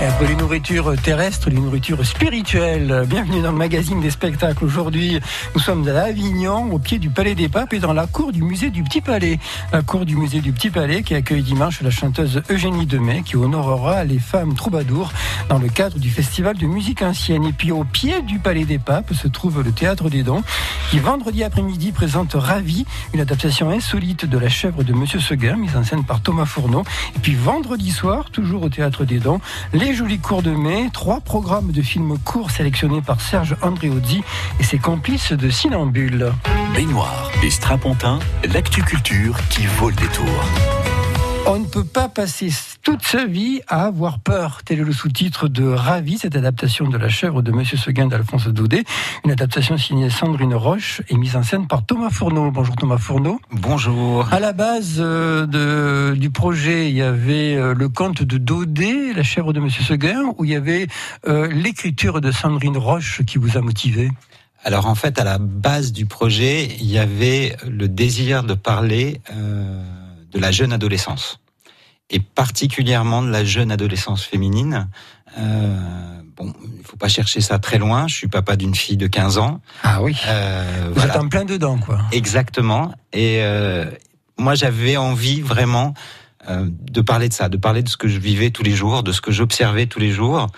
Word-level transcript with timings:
Après 0.00 0.26
les 0.26 0.34
nourritures 0.34 0.94
terrestres, 1.00 1.48
les 1.48 1.60
nourritures 1.60 2.04
spirituelles. 2.04 3.04
Bienvenue 3.06 3.40
dans 3.40 3.52
le 3.52 3.56
magazine 3.56 4.00
des 4.00 4.10
spectacles. 4.10 4.64
Aujourd'hui, 4.64 5.20
nous 5.54 5.60
sommes 5.60 5.86
à 5.88 6.02
Avignon, 6.02 6.72
au 6.72 6.78
pied 6.78 6.98
du 6.98 7.08
Palais 7.08 7.34
des 7.34 7.48
Papes 7.48 7.72
et 7.72 7.78
dans 7.78 7.92
la 7.92 8.06
cour 8.06 8.32
du 8.32 8.42
musée 8.42 8.70
du 8.70 8.82
Petit 8.82 9.00
Palais. 9.00 9.38
La 9.72 9.82
cour 9.82 10.04
du 10.04 10.16
musée 10.16 10.40
du 10.40 10.52
Petit 10.52 10.70
Palais 10.70 11.02
qui 11.02 11.14
accueille 11.14 11.42
dimanche 11.42 11.82
la 11.82 11.90
chanteuse 11.90 12.42
Eugénie 12.50 12.86
Demey 12.86 13.22
qui 13.22 13.36
honorera 13.36 14.04
les 14.04 14.18
femmes 14.18 14.54
troubadours 14.54 15.12
dans 15.48 15.58
le 15.58 15.68
cadre 15.68 15.98
du 15.98 16.10
festival 16.10 16.56
de 16.56 16.66
musique 16.66 17.02
ancienne. 17.02 17.44
Et 17.44 17.52
puis 17.52 17.70
au 17.70 17.84
pied 17.84 18.22
du 18.22 18.40
Palais 18.40 18.64
des 18.64 18.78
Papes 18.78 19.14
se 19.14 19.28
trouve 19.28 19.62
le 19.62 19.72
Théâtre 19.72 20.10
des 20.10 20.24
Dons 20.24 20.42
qui 20.90 20.98
vendredi 20.98 21.44
après-midi 21.44 21.92
présente 21.92 22.34
Ravi, 22.34 22.84
une 23.14 23.20
adaptation 23.20 23.70
insolite 23.70 24.26
de 24.26 24.38
la 24.38 24.48
chèvre 24.48 24.82
de 24.82 24.92
Monsieur 24.92 25.20
Seguin, 25.20 25.56
mise 25.56 25.76
en 25.76 25.84
scène 25.84 26.04
par 26.04 26.20
Thomas 26.20 26.44
Fourneau. 26.44 26.82
Et 27.16 27.18
puis 27.20 27.34
vendredi 27.34 27.90
soir, 27.90 28.30
toujours 28.30 28.64
au 28.64 28.68
Théâtre 28.68 29.04
des 29.04 29.18
Dons, 29.18 29.40
les 29.72 29.91
jolis 29.94 30.18
cours 30.18 30.42
de 30.42 30.50
mai, 30.50 30.90
trois 30.92 31.20
programmes 31.20 31.72
de 31.72 31.82
films 31.82 32.16
courts 32.24 32.50
sélectionnés 32.50 33.02
par 33.02 33.20
Serge 33.20 33.56
Andréozzi 33.62 34.22
et 34.60 34.62
ses 34.62 34.78
complices 34.78 35.32
de 35.32 35.50
Sinambule. 35.50 36.32
Baignoire 36.74 37.30
et 37.42 37.50
strapontin, 37.50 38.18
l'actu-culture 38.52 39.36
qui 39.50 39.66
vaut 39.66 39.90
le 39.90 39.96
détour. 39.96 41.01
On 41.44 41.58
ne 41.58 41.66
peut 41.66 41.84
pas 41.84 42.08
passer 42.08 42.50
toute 42.82 43.02
sa 43.02 43.26
vie 43.26 43.60
à 43.66 43.84
avoir 43.86 44.20
peur. 44.20 44.60
Tel 44.64 44.78
est 44.80 44.84
le 44.84 44.92
sous-titre 44.92 45.48
de 45.48 45.64
Ravi, 45.64 46.16
cette 46.16 46.36
adaptation 46.36 46.88
de 46.88 46.96
La 46.96 47.08
chèvre 47.08 47.42
de 47.42 47.50
Monsieur 47.50 47.76
Seguin 47.76 48.06
d'Alphonse 48.06 48.46
Daudet. 48.46 48.84
Une 49.24 49.32
adaptation 49.32 49.76
signée 49.76 50.08
Sandrine 50.08 50.54
Roche 50.54 51.02
et 51.08 51.16
mise 51.16 51.34
en 51.34 51.42
scène 51.42 51.66
par 51.66 51.84
Thomas 51.84 52.10
Fourneau. 52.10 52.50
Bonjour 52.52 52.76
Thomas 52.76 52.96
Fourneau. 52.96 53.40
Bonjour. 53.50 54.32
À 54.32 54.38
la 54.38 54.52
base 54.52 54.96
euh, 55.00 55.46
de, 55.46 56.16
du 56.16 56.30
projet, 56.30 56.88
il 56.88 56.96
y 56.96 57.02
avait 57.02 57.56
euh, 57.56 57.74
le 57.74 57.88
conte 57.88 58.22
de 58.22 58.38
Daudet, 58.38 59.12
La 59.12 59.24
chèvre 59.24 59.52
de 59.52 59.60
Monsieur 59.60 59.82
Seguin, 59.82 60.32
où 60.38 60.44
il 60.44 60.52
y 60.52 60.56
avait 60.56 60.86
euh, 61.26 61.48
l'écriture 61.48 62.20
de 62.20 62.30
Sandrine 62.30 62.78
Roche 62.78 63.22
qui 63.26 63.38
vous 63.38 63.58
a 63.58 63.60
motivé? 63.60 64.10
Alors 64.64 64.86
en 64.86 64.94
fait, 64.94 65.18
à 65.18 65.24
la 65.24 65.38
base 65.38 65.92
du 65.92 66.06
projet, 66.06 66.68
il 66.80 66.90
y 66.90 66.98
avait 66.98 67.56
le 67.68 67.88
désir 67.88 68.44
de 68.44 68.54
parler 68.54 69.20
de 70.32 70.38
la 70.38 70.50
jeune 70.50 70.72
adolescence 70.72 71.41
et 72.10 72.20
particulièrement 72.20 73.22
de 73.22 73.30
la 73.30 73.44
jeune 73.44 73.70
adolescence 73.72 74.22
féminine. 74.22 74.88
Euh, 75.38 75.76
bon, 76.36 76.52
il 76.78 76.84
faut 76.84 76.96
pas 76.96 77.08
chercher 77.08 77.40
ça 77.40 77.58
très 77.58 77.78
loin. 77.78 78.06
Je 78.06 78.14
suis 78.14 78.28
papa 78.28 78.56
d'une 78.56 78.74
fille 78.74 78.96
de 78.98 79.06
15 79.06 79.38
ans. 79.38 79.60
Ah 79.82 80.02
oui. 80.02 80.16
Euh, 80.26 80.88
Vous 80.88 80.94
voilà. 80.94 81.14
êtes 81.14 81.20
en 81.20 81.28
plein 81.28 81.44
dedans, 81.44 81.78
quoi. 81.78 82.00
Exactement. 82.12 82.92
Et 83.12 83.38
euh, 83.40 83.86
moi, 84.38 84.54
j'avais 84.54 84.96
envie 84.96 85.40
vraiment 85.40 85.94
euh, 86.50 86.66
de 86.68 87.00
parler 87.00 87.28
de 87.28 87.34
ça, 87.34 87.48
de 87.48 87.56
parler 87.56 87.82
de 87.82 87.88
ce 87.88 87.96
que 87.96 88.08
je 88.08 88.18
vivais 88.18 88.50
tous 88.50 88.62
les 88.62 88.72
jours, 88.72 89.02
de 89.02 89.12
ce 89.12 89.20
que 89.20 89.32
j'observais 89.32 89.86
tous 89.86 90.00
les 90.00 90.10
jours. 90.10 90.48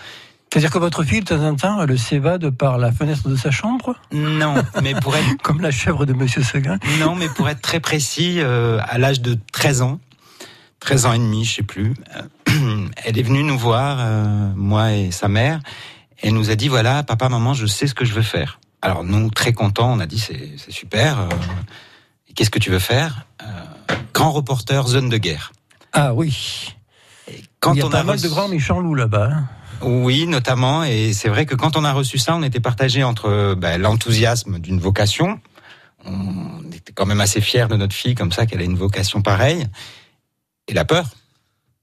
C'est-à-dire 0.51 0.71
que 0.71 0.77
votre 0.79 1.03
fille, 1.03 1.19
de 1.19 1.25
temps 1.25 1.43
en 1.43 1.55
temps, 1.55 1.81
elle 1.83 1.99
s'évade 1.99 2.49
par 2.49 2.77
la 2.77 2.91
fenêtre 2.91 3.27
de 3.27 3.35
sa 3.35 3.51
chambre? 3.51 3.95
Non, 4.13 4.55
mais 4.81 4.93
pour 4.95 5.15
être... 5.17 5.41
Comme 5.43 5.61
la 5.61 5.71
chèvre 5.71 6.05
de 6.05 6.13
Monsieur 6.13 6.43
Seguin 6.43 6.79
Non, 6.99 7.15
mais 7.15 7.27
pour 7.27 7.49
être 7.49 7.61
très 7.61 7.79
précis, 7.79 8.37
euh, 8.39 8.79
à 8.87 8.97
l'âge 8.97 9.21
de 9.21 9.37
13 9.51 9.81
ans, 9.81 9.99
13 10.85 11.05
ans 11.07 11.13
et 11.13 11.17
demi, 11.17 11.43
je 11.45 11.55
sais 11.55 11.63
plus, 11.63 11.93
euh, 12.15 12.87
elle 13.03 13.17
est 13.17 13.23
venue 13.23 13.43
nous 13.43 13.57
voir, 13.57 13.97
euh, 13.99 14.51
moi 14.55 14.93
et 14.93 15.09
sa 15.11 15.27
mère, 15.27 15.59
et 16.21 16.27
elle 16.27 16.33
nous 16.35 16.51
a 16.51 16.55
dit, 16.55 16.67
voilà, 16.67 17.01
papa, 17.01 17.27
maman, 17.27 17.53
je 17.55 17.65
sais 17.65 17.87
ce 17.87 17.95
que 17.95 18.05
je 18.05 18.13
veux 18.13 18.21
faire. 18.21 18.59
Alors 18.83 19.03
nous, 19.03 19.31
très 19.31 19.51
contents, 19.51 19.91
on 19.93 19.99
a 19.99 20.05
dit, 20.05 20.19
c'est 20.19 20.71
super, 20.71 21.21
euh, 21.21 21.27
qu'est-ce 22.35 22.51
que 22.51 22.59
tu 22.59 22.69
veux 22.69 22.79
faire? 22.79 23.25
Grand 24.13 24.31
reporter, 24.31 24.87
zone 24.87 25.09
de 25.09 25.17
guerre. 25.17 25.51
Ah 25.91 26.13
oui. 26.13 26.73
Et 27.31 27.41
quand 27.59 27.73
Il 27.73 27.79
y 27.79 27.81
a 27.81 27.87
on 27.87 27.89
pas 27.89 27.99
a 28.01 28.03
mal 28.03 28.15
reçu- 28.17 28.23
de 28.25 28.29
grands 28.29 28.47
méchants 28.47 28.79
loups 28.79 28.93
là-bas. 28.95 29.29
hein. 29.33 29.47
Oui, 29.81 30.25
notamment. 30.27 30.83
Et 30.83 31.13
c'est 31.13 31.27
vrai 31.29 31.45
que 31.47 31.55
quand 31.55 31.75
on 31.77 31.83
a 31.83 31.91
reçu 31.93 32.17
ça, 32.19 32.35
on 32.35 32.43
était 32.43 32.59
partagé 32.61 33.03
entre 33.03 33.55
ben, 33.57 33.81
l'enthousiasme 33.81 34.59
d'une 34.59 34.79
vocation. 34.79 35.39
On 36.05 36.61
était 36.71 36.93
quand 36.93 37.05
même 37.05 37.19
assez 37.21 37.41
fiers 37.41 37.67
de 37.67 37.75
notre 37.75 37.93
fille 37.95 38.15
comme 38.15 38.31
ça, 38.31 38.45
qu'elle 38.45 38.61
a 38.61 38.65
une 38.65 38.77
vocation 38.77 39.21
pareille. 39.21 39.65
Et 40.67 40.73
la 40.73 40.85
peur, 40.85 41.07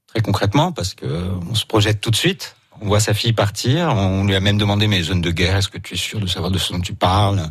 très 0.06 0.20
concrètement, 0.20 0.72
parce 0.72 0.94
que 0.94 1.06
euh, 1.06 1.34
on 1.50 1.54
se 1.54 1.66
projette 1.66 2.00
tout 2.00 2.10
de 2.10 2.16
suite. 2.16 2.56
On 2.80 2.86
voit 2.86 3.00
sa 3.00 3.14
fille 3.14 3.32
partir. 3.32 3.94
On 3.94 4.24
lui 4.24 4.34
a 4.34 4.40
même 4.40 4.58
demandé, 4.58 4.88
mais 4.88 5.02
zone 5.02 5.20
de 5.20 5.30
guerre, 5.30 5.56
est-ce 5.56 5.68
que 5.68 5.78
tu 5.78 5.94
es 5.94 5.96
sûr 5.96 6.18
de 6.20 6.26
savoir 6.26 6.50
de 6.50 6.58
ce 6.58 6.72
dont 6.72 6.80
tu 6.80 6.94
parles? 6.94 7.48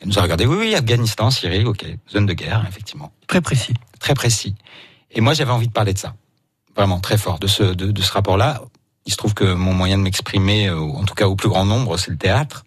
Elle 0.00 0.08
nous 0.08 0.18
a 0.18 0.22
regardé, 0.22 0.44
oui, 0.44 0.56
oui, 0.58 0.74
Afghanistan, 0.74 1.30
Syrie, 1.30 1.64
ok, 1.64 1.86
zone 2.12 2.26
de 2.26 2.34
guerre, 2.34 2.64
effectivement 2.68 3.10
Très 3.26 3.40
précis. 3.40 3.72
très 3.98 4.12
précis. 4.14 4.54
Et 5.10 5.22
moi, 5.22 5.32
j'avais 5.32 5.52
envie 5.52 5.68
de 5.68 5.72
parler 5.72 5.94
de 5.94 5.98
ça, 5.98 6.14
vraiment 6.76 7.00
très 7.00 7.16
fort, 7.16 7.38
de 7.38 7.46
ce 7.46 7.62
de, 7.62 7.90
de 7.90 8.02
ce 8.02 8.12
rapport-là. 8.12 8.60
Il 9.06 9.12
se 9.12 9.16
trouve 9.16 9.32
que 9.32 9.54
mon 9.54 9.72
moyen 9.72 9.96
de 9.96 10.02
m'exprimer, 10.02 10.68
euh, 10.68 10.78
en 10.78 11.04
tout 11.04 11.14
cas 11.14 11.26
au 11.28 11.36
plus 11.36 11.48
grand 11.48 11.64
nombre, 11.64 11.96
c'est 11.96 12.10
le 12.10 12.18
théâtre. 12.18 12.64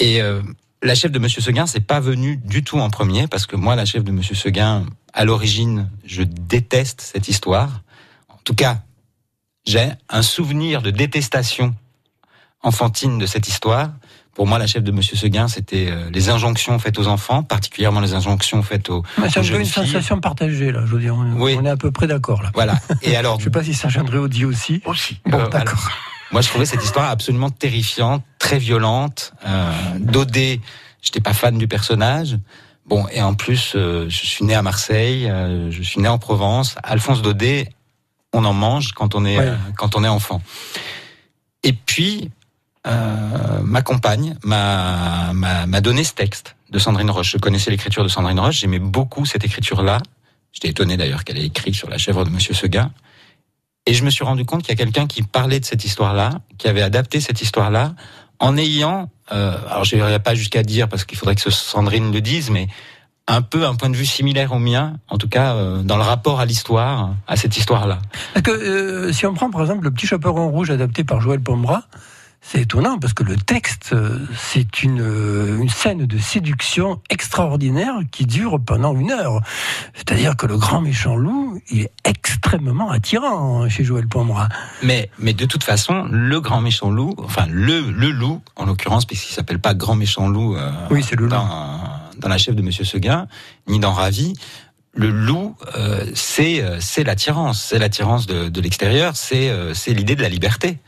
Et 0.00 0.20
euh, 0.20 0.42
la 0.82 0.94
chef 0.94 1.10
de 1.10 1.18
Monsieur 1.18 1.40
Seguin, 1.42 1.66
c'est 1.66 1.80
pas 1.86 2.00
venu 2.00 2.36
du 2.36 2.62
tout 2.62 2.78
en 2.78 2.90
premier, 2.90 3.26
parce 3.26 3.46
que 3.46 3.56
moi, 3.56 3.74
la 3.76 3.84
chef 3.84 4.04
de 4.04 4.12
Monsieur 4.12 4.34
Seguin, 4.34 4.84
à 5.12 5.24
l'origine, 5.24 5.90
je 6.04 6.22
déteste 6.22 7.00
cette 7.00 7.28
histoire. 7.28 7.82
En 8.28 8.36
tout 8.44 8.54
cas, 8.54 8.82
j'ai 9.66 9.90
un 10.08 10.22
souvenir 10.22 10.80
de 10.82 10.90
détestation 10.90 11.74
enfantine 12.62 13.18
de 13.18 13.26
cette 13.26 13.48
histoire. 13.48 13.90
Pour 14.34 14.46
moi, 14.46 14.58
la 14.58 14.66
chef 14.68 14.84
de 14.84 14.92
Monsieur 14.92 15.16
Seguin, 15.16 15.48
c'était 15.48 15.88
euh, 15.90 16.10
les 16.10 16.28
injonctions 16.28 16.78
faites 16.78 16.96
aux 16.98 17.08
enfants, 17.08 17.42
particulièrement 17.42 18.00
les 18.00 18.14
injonctions 18.14 18.62
faites 18.62 18.88
aux, 18.88 19.02
Mais 19.18 19.28
C'est 19.30 19.38
aux 19.38 19.42
un 19.42 19.42
peu 19.42 19.48
jeunes 19.48 19.60
une 19.62 19.66
filles. 19.66 19.86
sensation 19.86 20.20
partagée, 20.20 20.70
là. 20.70 20.82
Je 20.86 20.92
veux 20.94 21.00
dire, 21.00 21.14
on, 21.16 21.40
Oui. 21.40 21.56
on 21.60 21.64
est 21.64 21.70
à 21.70 21.76
peu 21.76 21.90
près 21.90 22.06
d'accord, 22.06 22.42
là. 22.42 22.50
Voilà. 22.54 22.78
Et 23.02 23.16
alors, 23.16 23.38
Je 23.40 23.44
sais 23.44 23.50
pas 23.50 23.64
si 23.64 23.76
Andréo 23.98 24.28
dit 24.28 24.44
aussi. 24.44 24.80
Aussi. 24.84 25.18
Bon, 25.26 25.40
Euh, 25.40 25.48
d'accord. 25.48 25.88
Moi, 26.30 26.40
je 26.42 26.48
trouvais 26.48 26.66
cette 26.66 26.84
histoire 26.84 27.10
absolument 27.10 27.50
terrifiante, 27.50 28.22
très 28.38 28.58
violente. 28.58 29.32
Euh, 29.46 29.72
Daudet, 29.98 30.60
j'étais 31.02 31.20
pas 31.20 31.32
fan 31.34 31.58
du 31.58 31.68
personnage. 31.68 32.38
Bon, 32.86 33.06
et 33.12 33.20
en 33.20 33.34
plus, 33.34 33.72
euh, 33.74 34.06
je 34.08 34.26
suis 34.26 34.44
né 34.44 34.54
à 34.54 34.62
Marseille, 34.62 35.28
euh, 35.28 35.70
je 35.70 35.82
suis 35.82 36.00
né 36.00 36.08
en 36.08 36.18
Provence. 36.18 36.76
Alphonse 36.82 37.20
Daudet, 37.20 37.68
on 38.32 38.44
en 38.44 38.54
mange 38.54 38.92
quand 38.92 39.14
on 39.14 39.24
est 39.24 39.38
Ouais. 39.38 39.44
euh, 39.46 39.56
quand 39.76 39.94
on 39.96 40.04
est 40.04 40.08
enfant. 40.08 40.40
Et 41.62 41.72
puis, 41.72 42.30
ma 43.64 43.82
compagne 43.82 44.36
m'a 44.44 45.32
m'a 45.34 45.66
m'a 45.66 45.80
donné 45.82 46.04
ce 46.04 46.14
texte 46.14 46.56
de 46.70 46.78
Sandrine 46.78 47.10
Roche. 47.10 47.32
Je 47.32 47.36
connaissais 47.38 47.70
l'écriture 47.70 48.02
de 48.02 48.08
Sandrine 48.08 48.40
Roche, 48.40 48.60
j'aimais 48.60 48.78
beaucoup 48.78 49.26
cette 49.26 49.44
écriture-là. 49.44 50.00
J'étais 50.52 50.68
étonné 50.68 50.96
d'ailleurs 50.96 51.24
qu'elle 51.24 51.36
ait 51.36 51.44
écrit 51.44 51.74
sur 51.74 51.90
la 51.90 51.98
chèvre 51.98 52.24
de 52.24 52.30
Monsieur 52.30 52.54
Seguin. 52.54 52.90
Et 53.84 53.92
je 53.92 54.04
me 54.04 54.10
suis 54.10 54.24
rendu 54.24 54.46
compte 54.46 54.62
qu'il 54.62 54.70
y 54.70 54.80
a 54.80 54.82
quelqu'un 54.82 55.06
qui 55.06 55.22
parlait 55.22 55.60
de 55.60 55.64
cette 55.66 55.84
histoire-là, 55.84 56.30
qui 56.56 56.68
avait 56.68 56.80
adapté 56.82 57.20
cette 57.20 57.42
histoire-là, 57.42 57.94
en 58.40 58.56
ayant, 58.56 59.10
euh, 59.32 59.56
alors 59.68 59.84
je 59.84 59.96
n'irai 59.96 60.18
pas 60.18 60.34
jusqu'à 60.34 60.62
dire, 60.62 60.88
parce 60.88 61.04
qu'il 61.04 61.18
faudrait 61.18 61.34
que 61.34 61.40
ce 61.40 61.50
Sandrine 61.50 62.12
le 62.12 62.20
dise, 62.20 62.50
mais 62.50 62.68
un 63.26 63.42
peu 63.42 63.66
un 63.66 63.74
point 63.74 63.90
de 63.90 63.96
vue 63.96 64.06
similaire 64.06 64.52
au 64.52 64.58
mien, 64.58 64.94
en 65.08 65.18
tout 65.18 65.28
cas 65.28 65.54
euh, 65.54 65.82
dans 65.82 65.96
le 65.96 66.02
rapport 66.02 66.40
à 66.40 66.46
l'histoire, 66.46 67.14
à 67.26 67.36
cette 67.36 67.56
histoire-là. 67.56 67.98
Parce 68.32 68.44
que 68.44 68.50
euh, 68.50 69.12
si 69.12 69.26
on 69.26 69.34
prend 69.34 69.50
par 69.50 69.60
exemple 69.60 69.84
le 69.84 69.90
petit 69.90 70.06
chaperon 70.06 70.48
rouge 70.48 70.70
adapté 70.70 71.04
par 71.04 71.20
Joël 71.20 71.40
Pombra, 71.40 71.84
c'est 72.40 72.62
étonnant 72.62 72.98
parce 72.98 73.12
que 73.12 73.24
le 73.24 73.36
texte, 73.36 73.90
euh, 73.92 74.18
c'est 74.36 74.82
une, 74.82 75.00
euh, 75.00 75.58
une 75.60 75.68
scène 75.68 76.06
de 76.06 76.18
séduction 76.18 77.00
extraordinaire 77.10 77.94
qui 78.10 78.26
dure 78.26 78.60
pendant 78.64 78.94
une 78.96 79.10
heure. 79.10 79.40
C'est-à-dire 79.94 80.36
que 80.36 80.46
le 80.46 80.56
grand 80.56 80.80
méchant 80.80 81.16
loup, 81.16 81.60
il 81.70 81.82
est 81.82 81.92
extrêmement 82.04 82.90
attirant 82.90 83.68
chez 83.68 83.84
Joël 83.84 84.06
Pombra. 84.06 84.48
Mais, 84.82 85.10
mais 85.18 85.34
de 85.34 85.44
toute 85.46 85.64
façon, 85.64 86.06
le 86.10 86.40
grand 86.40 86.60
méchant 86.60 86.90
loup, 86.90 87.14
enfin 87.18 87.46
le, 87.50 87.90
le 87.90 88.10
loup, 88.10 88.40
en 88.56 88.66
l'occurrence, 88.66 89.04
puisqu'il 89.04 89.34
s'appelle 89.34 89.58
pas 89.58 89.74
grand 89.74 89.96
méchant 89.96 90.28
loup 90.28 90.56
euh, 90.56 90.70
Oui, 90.90 91.02
c'est 91.02 91.16
le 91.16 91.24
loup. 91.24 91.30
dans, 91.30 91.80
dans 92.18 92.28
la 92.28 92.38
chef 92.38 92.54
de 92.54 92.62
Monsieur 92.62 92.84
Seguin, 92.84 93.26
ni 93.66 93.78
dans 93.80 93.92
Ravi, 93.92 94.34
le 94.94 95.10
loup, 95.10 95.54
euh, 95.76 96.06
c'est 96.14 96.64
c'est 96.80 97.04
l'attirance, 97.04 97.62
c'est 97.62 97.78
l'attirance 97.78 98.26
de, 98.26 98.48
de 98.48 98.60
l'extérieur, 98.60 99.16
c'est 99.16 99.52
c'est 99.74 99.92
l'idée 99.92 100.16
de 100.16 100.22
la 100.22 100.28
liberté. 100.28 100.78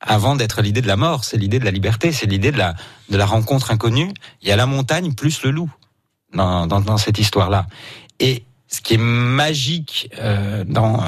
Avant 0.00 0.34
d'être 0.34 0.62
l'idée 0.62 0.80
de 0.80 0.86
la 0.86 0.96
mort, 0.96 1.24
c'est 1.24 1.36
l'idée 1.36 1.58
de 1.58 1.64
la 1.64 1.70
liberté, 1.70 2.10
c'est 2.12 2.26
l'idée 2.26 2.52
de 2.52 2.58
la 2.58 2.74
de 3.10 3.16
la 3.16 3.26
rencontre 3.26 3.70
inconnue. 3.70 4.12
Il 4.42 4.48
y 4.48 4.52
a 4.52 4.56
la 4.56 4.66
montagne 4.66 5.12
plus 5.12 5.42
le 5.42 5.50
loup 5.50 5.70
dans 6.32 6.66
dans, 6.66 6.80
dans 6.80 6.96
cette 6.96 7.18
histoire-là. 7.18 7.66
Et 8.18 8.44
ce 8.68 8.80
qui 8.80 8.94
est 8.94 8.98
magique 8.98 10.10
euh, 10.18 10.64
dans 10.66 11.02
euh, 11.02 11.06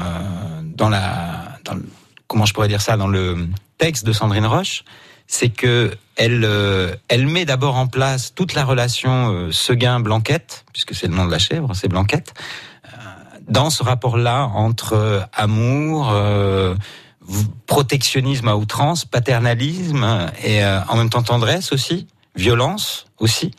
dans 0.63 0.89
la 0.89 1.57
dans 1.65 1.73
le- 1.75 1.89
comment 2.27 2.45
je 2.45 2.53
pourrais 2.53 2.67
dire 2.67 2.81
ça 2.81 2.97
dans 2.97 3.07
le 3.07 3.47
texte 3.77 4.05
de 4.05 4.13
Sandrine 4.13 4.45
Roche, 4.45 4.83
c'est 5.27 5.49
que 5.49 5.95
elle 6.15 6.43
euh, 6.45 6.93
elle 7.07 7.25
met 7.25 7.45
d'abord 7.45 7.75
en 7.77 7.87
place 7.87 8.35
toute 8.35 8.53
la 8.53 8.63
relation 8.63 9.31
euh, 9.31 9.51
Seguin 9.51 9.99
Blanquette 10.01 10.65
puisque 10.71 10.93
c'est 10.93 11.07
le 11.07 11.15
nom 11.15 11.25
de 11.25 11.31
la 11.31 11.39
chèvre, 11.39 11.73
c'est 11.73 11.87
Blanquette 11.87 12.33
euh, 12.85 12.89
dans 13.47 13.69
ce 13.71 13.81
rapport-là 13.81 14.45
entre 14.53 15.27
amour, 15.33 16.11
protectionnisme 17.65 18.47
à 18.47 18.55
outrance, 18.55 19.05
paternalisme 19.05 20.31
et 20.43 20.63
euh, 20.63 20.83
en 20.87 20.97
même 20.97 21.09
temps 21.09 21.23
tendresse 21.23 21.71
aussi, 21.71 22.07
violence 22.35 23.05
aussi, 23.19 23.51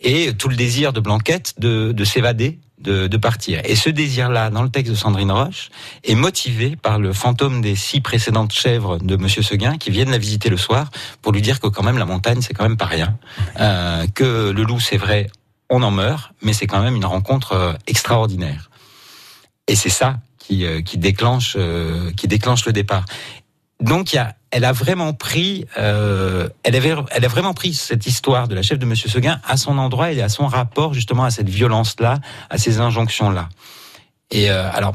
et 0.00 0.32
tout 0.34 0.48
le 0.48 0.56
désir 0.56 0.92
de 0.92 1.00
Blanquette 1.00 1.54
de, 1.58 1.92
de 1.92 2.04
s'évader 2.04 2.58
de, 2.80 3.16
partir. 3.16 3.60
Et 3.64 3.76
ce 3.76 3.90
désir-là, 3.90 4.50
dans 4.50 4.62
le 4.62 4.68
texte 4.68 4.92
de 4.92 4.96
Sandrine 4.96 5.32
Roche, 5.32 5.70
est 6.04 6.14
motivé 6.14 6.76
par 6.76 6.98
le 6.98 7.12
fantôme 7.12 7.60
des 7.60 7.76
six 7.76 8.00
précédentes 8.00 8.52
chèvres 8.52 8.98
de 8.98 9.16
Monsieur 9.16 9.42
Seguin 9.42 9.76
qui 9.78 9.90
viennent 9.90 10.10
la 10.10 10.18
visiter 10.18 10.48
le 10.48 10.56
soir 10.56 10.90
pour 11.22 11.32
lui 11.32 11.42
dire 11.42 11.60
que 11.60 11.66
quand 11.66 11.82
même 11.82 11.98
la 11.98 12.04
montagne 12.04 12.40
c'est 12.40 12.54
quand 12.54 12.62
même 12.62 12.76
pas 12.76 12.86
rien, 12.86 13.18
euh, 13.60 14.06
que 14.14 14.50
le 14.50 14.62
loup 14.62 14.80
c'est 14.80 14.96
vrai, 14.96 15.30
on 15.70 15.82
en 15.82 15.90
meurt, 15.90 16.32
mais 16.42 16.52
c'est 16.52 16.66
quand 16.66 16.82
même 16.82 16.96
une 16.96 17.04
rencontre 17.04 17.52
euh, 17.52 17.72
extraordinaire. 17.86 18.70
Et 19.66 19.74
c'est 19.74 19.90
ça 19.90 20.18
qui, 20.48 20.64
euh, 20.64 20.80
qui 20.80 20.96
déclenche 20.96 21.56
euh, 21.58 22.10
qui 22.16 22.26
déclenche 22.26 22.64
le 22.64 22.72
départ. 22.72 23.04
Donc 23.80 24.12
il 24.12 24.16
y 24.16 24.18
a, 24.18 24.34
elle 24.50 24.64
a 24.64 24.72
vraiment 24.72 25.12
pris, 25.12 25.66
euh, 25.78 26.48
elle 26.64 26.74
avait, 26.74 26.94
elle 27.10 27.24
a 27.24 27.28
vraiment 27.28 27.52
pris 27.52 27.74
cette 27.74 28.06
histoire 28.06 28.48
de 28.48 28.54
la 28.54 28.62
chef 28.62 28.78
de 28.78 28.86
Monsieur 28.86 29.10
Seguin 29.10 29.40
à 29.46 29.56
son 29.58 29.76
endroit 29.78 30.10
et 30.10 30.22
à 30.22 30.28
son 30.30 30.46
rapport 30.46 30.94
justement 30.94 31.24
à 31.24 31.30
cette 31.30 31.50
violence-là, 31.50 32.18
à 32.48 32.56
ces 32.56 32.80
injonctions-là. 32.80 33.50
Et 34.30 34.50
euh, 34.50 34.70
alors, 34.72 34.94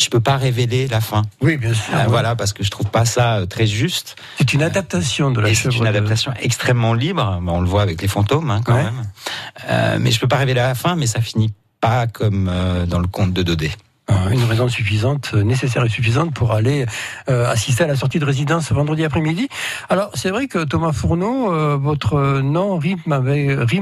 je 0.00 0.08
peux 0.10 0.20
pas 0.20 0.36
révéler 0.36 0.86
la 0.86 1.00
fin. 1.00 1.22
Oui, 1.40 1.56
bien 1.56 1.72
sûr. 1.74 1.94
Euh, 1.94 2.04
Voilà, 2.08 2.36
parce 2.36 2.52
que 2.52 2.62
je 2.62 2.70
trouve 2.70 2.86
pas 2.88 3.04
ça 3.06 3.40
très 3.48 3.66
juste. 3.66 4.16
C'est 4.38 4.52
une 4.52 4.62
adaptation 4.62 5.30
de 5.30 5.40
la 5.40 5.48
Et 5.48 5.54
c'est 5.54 5.62
chèvre 5.70 5.76
une 5.76 5.84
de- 5.84 5.88
adaptation 5.96 6.32
extrêmement 6.40 6.92
libre. 6.94 7.38
Bon, 7.42 7.56
on 7.56 7.60
le 7.62 7.68
voit 7.68 7.82
avec 7.82 8.00
les 8.02 8.08
fantômes, 8.08 8.50
hein, 8.50 8.60
quand 8.64 8.74
Ouais. 8.74 8.84
même. 8.84 10.00
Mais 10.02 10.10
je 10.10 10.20
peux 10.20 10.28
pas 10.28 10.36
révéler 10.36 10.60
la 10.60 10.74
fin, 10.74 10.94
mais 10.94 11.06
ça 11.06 11.20
finit 11.22 11.52
pas 11.80 12.06
comme 12.06 12.50
dans 12.86 12.98
le 12.98 13.06
conte 13.08 13.32
de 13.32 13.42
Dodé. 13.42 13.70
Euh, 14.10 14.30
Une 14.30 14.44
raison 14.44 14.68
suffisante, 14.68 15.30
euh, 15.34 15.42
nécessaire 15.42 15.84
et 15.84 15.88
suffisante 15.88 16.34
pour 16.34 16.52
aller 16.52 16.86
euh, 17.28 17.50
assister 17.50 17.84
à 17.84 17.86
la 17.86 17.96
sortie 17.96 18.18
de 18.18 18.24
résidence 18.24 18.68
ce 18.68 18.74
vendredi 18.74 19.04
après-midi. 19.04 19.48
Alors, 19.88 20.10
c'est 20.14 20.30
vrai 20.30 20.46
que 20.46 20.64
Thomas 20.64 20.92
Fourneau, 20.92 21.78
votre 21.78 22.40
nom 22.40 22.78
rime 22.78 23.00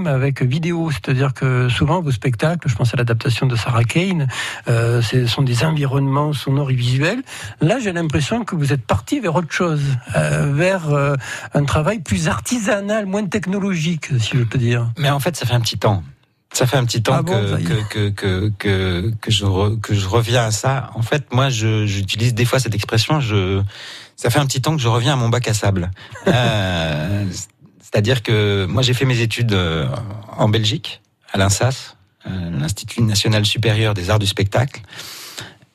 avec, 0.06 0.42
vidéo, 0.42 0.90
c'est-à-dire 0.90 1.34
que 1.34 1.68
souvent 1.68 2.00
vos 2.00 2.10
spectacles, 2.10 2.68
je 2.68 2.74
pense 2.74 2.94
à 2.94 2.96
l'adaptation 2.96 3.46
de 3.46 3.56
Sarah 3.56 3.84
Kane, 3.84 4.28
ce 4.66 5.26
sont 5.26 5.42
des 5.42 5.64
environnements 5.64 6.32
sonores 6.32 6.70
et 6.70 6.74
visuels. 6.74 7.22
Là, 7.60 7.78
j'ai 7.78 7.92
l'impression 7.92 8.44
que 8.44 8.56
vous 8.56 8.72
êtes 8.72 8.84
parti 8.84 9.20
vers 9.20 9.34
autre 9.34 9.52
chose, 9.52 9.82
vers 10.14 11.16
un 11.54 11.64
travail 11.64 12.00
plus 12.00 12.28
artisanal, 12.28 13.06
moins 13.06 13.26
technologique, 13.26 14.06
si 14.18 14.36
je 14.36 14.44
peux 14.44 14.58
dire. 14.58 14.86
Mais 14.98 15.10
en 15.10 15.20
fait, 15.20 15.36
ça 15.36 15.46
fait 15.46 15.54
un 15.54 15.60
petit 15.60 15.78
temps. 15.78 16.02
Ça 16.58 16.66
fait 16.66 16.76
un 16.76 16.84
petit 16.84 17.00
temps 17.04 17.14
Ah 17.18 17.22
que, 17.22 17.78
que, 17.88 18.08
que, 18.10 18.48
que, 18.58 19.12
que, 19.20 19.30
je 19.30 19.44
re- 19.44 19.80
que 19.80 19.94
je 19.94 20.08
reviens 20.08 20.42
à 20.46 20.50
ça. 20.50 20.90
En 20.96 21.02
fait, 21.02 21.32
moi, 21.32 21.50
je- 21.50 21.86
j'utilise 21.86 22.34
des 22.34 22.44
fois 22.44 22.58
cette 22.58 22.74
expression. 22.74 23.20
Je, 23.20 23.62
ça 24.16 24.28
fait 24.28 24.40
un 24.40 24.46
petit 24.46 24.60
temps 24.60 24.74
que 24.74 24.82
je 24.82 24.88
reviens 24.88 25.12
à 25.12 25.16
mon 25.16 25.28
bac 25.28 25.46
à 25.46 25.54
sable. 25.54 25.92
Euh, 26.26 27.24
C'est-à-dire 27.80 28.24
que 28.24 28.66
moi, 28.68 28.82
j'ai 28.82 28.92
fait 28.92 29.04
mes 29.04 29.20
études 29.20 29.52
euh, 29.52 29.86
en 30.36 30.48
Belgique, 30.48 31.00
à 31.32 31.38
l'INSAS, 31.38 31.94
euh, 32.26 32.50
l'Institut 32.58 33.02
national 33.02 33.46
supérieur 33.46 33.94
des 33.94 34.10
arts 34.10 34.18
du 34.18 34.26
spectacle. 34.26 34.80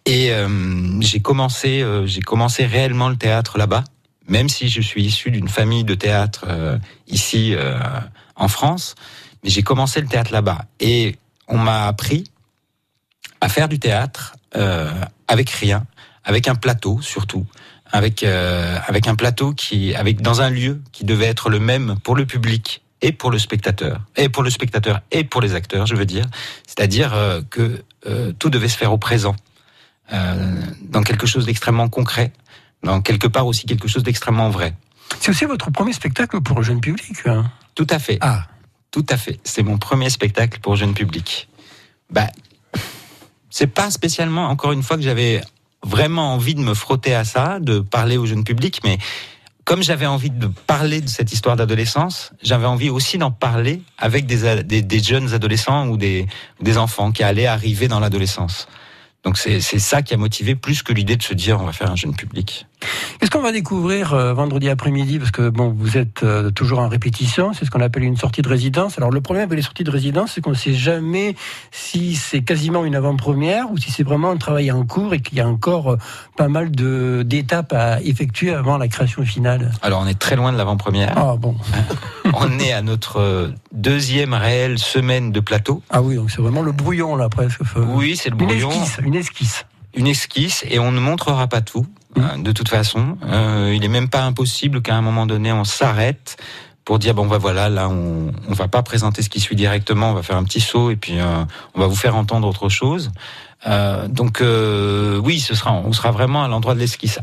Et 0.05 0.31
euh, 0.33 0.99
j'ai 0.99 1.21
commencé, 1.21 1.81
euh, 1.81 2.05
j'ai 2.05 2.19
commencé 2.21 2.65
réellement 2.65 3.07
le 3.07 3.15
théâtre 3.15 3.57
là-bas, 3.57 3.85
même 4.27 4.49
si 4.49 4.67
je 4.67 4.81
suis 4.81 5.01
issu 5.05 5.31
d'une 5.31 5.47
famille 5.47 5.85
de 5.85 5.95
théâtre 5.95 6.43
euh, 6.49 6.77
ici 7.07 7.55
en 8.35 8.49
France. 8.49 8.95
Mais 9.43 9.49
j'ai 9.49 9.63
commencé 9.63 10.01
le 10.01 10.07
théâtre 10.07 10.31
là-bas 10.31 10.65
et 10.79 11.17
on 11.47 11.57
m'a 11.57 11.87
appris 11.87 12.25
à 13.41 13.49
faire 13.49 13.67
du 13.67 13.79
théâtre 13.79 14.35
euh, 14.55 14.91
avec 15.27 15.49
rien, 15.49 15.85
avec 16.23 16.47
un 16.47 16.55
plateau 16.55 17.01
surtout, 17.01 17.45
avec 17.91 18.23
euh, 18.23 18.77
avec 18.87 19.07
un 19.07 19.15
plateau 19.15 19.53
qui, 19.53 19.93
avec 19.95 20.21
dans 20.21 20.41
un 20.41 20.49
lieu 20.49 20.81
qui 20.91 21.03
devait 21.03 21.25
être 21.25 21.49
le 21.49 21.59
même 21.59 21.97
pour 22.03 22.15
le 22.15 22.25
public 22.25 22.81
et 23.01 23.11
pour 23.11 23.31
le 23.31 23.37
spectateur, 23.37 23.99
et 24.15 24.29
pour 24.29 24.43
le 24.43 24.49
spectateur 24.49 25.01
et 25.11 25.25
pour 25.25 25.41
les 25.41 25.55
acteurs, 25.55 25.85
je 25.85 25.95
veux 25.95 26.05
dire, 26.05 26.25
c'est-à-dire 26.65 27.13
euh, 27.13 27.41
que 27.49 27.83
euh, 28.07 28.31
tout 28.39 28.49
devait 28.49 28.69
se 28.69 28.77
faire 28.77 28.93
au 28.93 28.97
présent, 28.97 29.35
euh, 30.13 30.55
dans 30.81 31.03
quelque 31.03 31.27
chose 31.27 31.45
d'extrêmement 31.45 31.89
concret, 31.89 32.31
dans 32.81 33.01
quelque 33.01 33.27
part 33.27 33.45
aussi 33.45 33.65
quelque 33.65 33.89
chose 33.89 34.03
d'extrêmement 34.03 34.49
vrai. 34.49 34.73
C'est 35.19 35.29
aussi 35.31 35.43
votre 35.43 35.69
premier 35.69 35.91
spectacle 35.91 36.39
pour 36.39 36.57
le 36.57 36.63
jeune 36.63 36.79
public. 36.79 37.13
hein. 37.25 37.43
Tout 37.75 37.87
à 37.89 37.99
fait. 37.99 38.17
Ah, 38.21 38.45
Tout 38.93 39.05
à 39.09 39.17
fait. 39.17 39.39
C'est 39.43 39.63
mon 39.63 39.79
premier 39.79 40.11
spectacle 40.11 40.59
pour 40.59 40.75
jeune 40.75 40.93
public. 40.93 41.49
Bah, 42.11 42.27
c'est 43.49 43.67
pas 43.67 43.89
spécialement, 43.89 44.45
encore 44.49 44.71
une 44.71 44.83
fois, 44.83 44.97
que 44.97 45.01
j'avais 45.01 45.41
vraiment 45.81 46.35
envie 46.35 46.53
de 46.53 46.59
me 46.59 46.75
frotter 46.75 47.15
à 47.15 47.23
ça, 47.23 47.59
de 47.59 47.79
parler 47.79 48.17
au 48.17 48.27
jeune 48.27 48.43
public, 48.43 48.81
mais 48.83 48.99
comme 49.65 49.81
j'avais 49.81 50.05
envie 50.05 50.29
de 50.29 50.45
parler 50.45 51.01
de 51.01 51.09
cette 51.09 51.33
histoire 51.33 51.55
d'adolescence, 51.55 52.33
j'avais 52.43 52.67
envie 52.67 52.91
aussi 52.91 53.17
d'en 53.17 53.31
parler 53.31 53.81
avec 53.97 54.27
des, 54.27 55.03
jeunes 55.03 55.33
adolescents 55.33 55.87
ou 55.87 55.97
des, 55.97 56.27
enfants 56.77 57.11
qui 57.11 57.23
allaient 57.23 57.47
arriver 57.47 57.87
dans 57.87 57.99
l'adolescence. 57.99 58.67
Donc 59.23 59.39
c'est 59.39 59.59
ça 59.59 60.03
qui 60.03 60.13
a 60.13 60.17
motivé 60.17 60.53
plus 60.53 60.83
que 60.83 60.93
l'idée 60.93 61.15
de 61.15 61.23
se 61.23 61.33
dire 61.33 61.59
on 61.59 61.65
va 61.65 61.73
faire 61.73 61.89
un 61.89 61.95
jeune 61.95 62.15
public. 62.15 62.67
Qu'est-ce 63.19 63.31
qu'on 63.31 63.41
va 63.41 63.51
découvrir 63.51 64.13
euh, 64.13 64.33
vendredi 64.33 64.69
après-midi? 64.69 65.19
Parce 65.19 65.31
que 65.31 65.49
bon, 65.49 65.73
vous 65.77 65.97
êtes 65.97 66.23
euh, 66.23 66.51
toujours 66.51 66.79
en 66.79 66.87
répétition, 66.89 67.53
c'est 67.53 67.65
ce 67.65 67.71
qu'on 67.71 67.81
appelle 67.81 68.03
une 68.03 68.17
sortie 68.17 68.41
de 68.41 68.49
résidence. 68.49 68.97
Alors 68.97 69.11
le 69.11 69.21
problème 69.21 69.45
avec 69.45 69.55
les 69.57 69.61
sorties 69.63 69.83
de 69.83 69.91
résidence, 69.91 70.31
c'est 70.33 70.41
qu'on 70.41 70.49
ne 70.51 70.55
sait 70.55 70.73
jamais 70.73 71.35
si 71.71 72.15
c'est 72.15 72.41
quasiment 72.41 72.83
une 72.85 72.95
avant-première 72.95 73.71
ou 73.71 73.77
si 73.77 73.91
c'est 73.91 74.03
vraiment 74.03 74.29
un 74.31 74.37
travail 74.37 74.71
en 74.71 74.85
cours 74.85 75.13
et 75.13 75.21
qu'il 75.21 75.37
y 75.37 75.41
a 75.41 75.47
encore 75.47 75.91
euh, 75.93 75.97
pas 76.37 76.47
mal 76.47 76.71
de 76.71 77.23
d'étapes 77.25 77.73
à 77.73 78.01
effectuer 78.01 78.53
avant 78.53 78.77
la 78.77 78.87
création 78.87 79.23
finale. 79.23 79.71
Alors 79.81 80.01
on 80.03 80.07
est 80.07 80.19
très 80.19 80.35
loin 80.35 80.51
de 80.51 80.57
l'avant-première. 80.57 81.13
Ah 81.15 81.35
bon, 81.37 81.55
on 82.33 82.59
est 82.59 82.71
à 82.73 82.81
notre 82.81 83.51
deuxième 83.71 84.33
réelle 84.33 84.77
semaine 84.79 85.31
de 85.31 85.39
plateau. 85.39 85.81
ah 85.89 86.01
oui, 86.01 86.15
donc 86.15 86.31
c'est 86.31 86.41
vraiment 86.41 86.61
le 86.61 86.71
brouillon 86.71 87.15
là 87.15 87.29
presque. 87.29 87.61
Oui, 87.75 88.17
c'est 88.17 88.29
le 88.29 88.35
Une 88.39 88.45
brouillon. 88.47 88.69
esquisse, 88.71 88.97
une 89.03 89.15
esquisse. 89.15 89.65
une 89.95 90.07
esquisse 90.07 90.65
et 90.69 90.79
on 90.79 90.91
ne 90.91 90.99
montrera 90.99 91.47
pas 91.47 91.61
tout 91.61 91.85
euh, 92.17 92.37
de 92.37 92.51
toute 92.51 92.69
façon. 92.69 93.17
Euh, 93.25 93.73
il 93.75 93.83
est 93.83 93.89
même 93.89 94.09
pas 94.09 94.23
impossible 94.23 94.81
qu'à 94.81 94.95
un 94.95 95.01
moment 95.01 95.25
donné 95.25 95.51
on 95.51 95.63
s'arrête 95.63 96.37
pour 96.85 96.99
dire 96.99 97.13
bon 97.13 97.27
bah 97.27 97.37
voilà 97.37 97.69
là 97.69 97.87
on 97.89 98.31
on 98.47 98.53
va 98.53 98.67
pas 98.67 98.83
présenter 98.83 99.21
ce 99.21 99.29
qui 99.29 99.39
suit 99.39 99.55
directement, 99.55 100.11
on 100.11 100.13
va 100.13 100.23
faire 100.23 100.37
un 100.37 100.43
petit 100.43 100.61
saut 100.61 100.91
et 100.91 100.95
puis 100.95 101.19
euh, 101.19 101.45
on 101.75 101.79
va 101.79 101.87
vous 101.87 101.95
faire 101.95 102.15
entendre 102.15 102.47
autre 102.47 102.69
chose. 102.69 103.11
Euh, 103.67 104.07
donc 104.07 104.41
euh, 104.41 105.17
oui, 105.17 105.39
ce 105.39 105.55
sera 105.55 105.73
on 105.73 105.93
sera 105.93 106.11
vraiment 106.11 106.43
à 106.43 106.47
l'endroit 106.47 106.73
de 106.73 106.79
l'esquisse. 106.79 107.19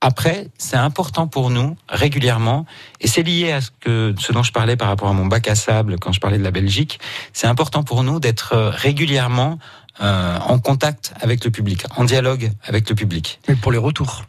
Après, 0.00 0.48
c'est 0.58 0.76
important 0.76 1.26
pour 1.26 1.48
nous 1.48 1.78
régulièrement, 1.88 2.66
et 3.00 3.08
c'est 3.08 3.22
lié 3.22 3.52
à 3.52 3.62
ce 3.62 3.70
que 3.80 4.14
ce 4.18 4.32
dont 4.32 4.42
je 4.42 4.52
parlais 4.52 4.76
par 4.76 4.88
rapport 4.88 5.08
à 5.08 5.14
mon 5.14 5.24
bac 5.24 5.48
à 5.48 5.54
sable 5.54 5.98
quand 5.98 6.12
je 6.12 6.20
parlais 6.20 6.36
de 6.36 6.44
la 6.44 6.50
Belgique. 6.50 7.00
C'est 7.32 7.46
important 7.46 7.82
pour 7.84 8.02
nous 8.02 8.20
d'être 8.20 8.52
euh, 8.52 8.68
régulièrement 8.68 9.58
euh, 10.00 10.38
en 10.40 10.58
contact 10.58 11.14
avec 11.20 11.44
le 11.44 11.50
public, 11.50 11.84
en 11.96 12.04
dialogue 12.04 12.50
avec 12.64 12.88
le 12.88 12.94
public. 12.94 13.40
Mais 13.48 13.56
pour 13.56 13.72
les 13.72 13.78
retours. 13.78 14.24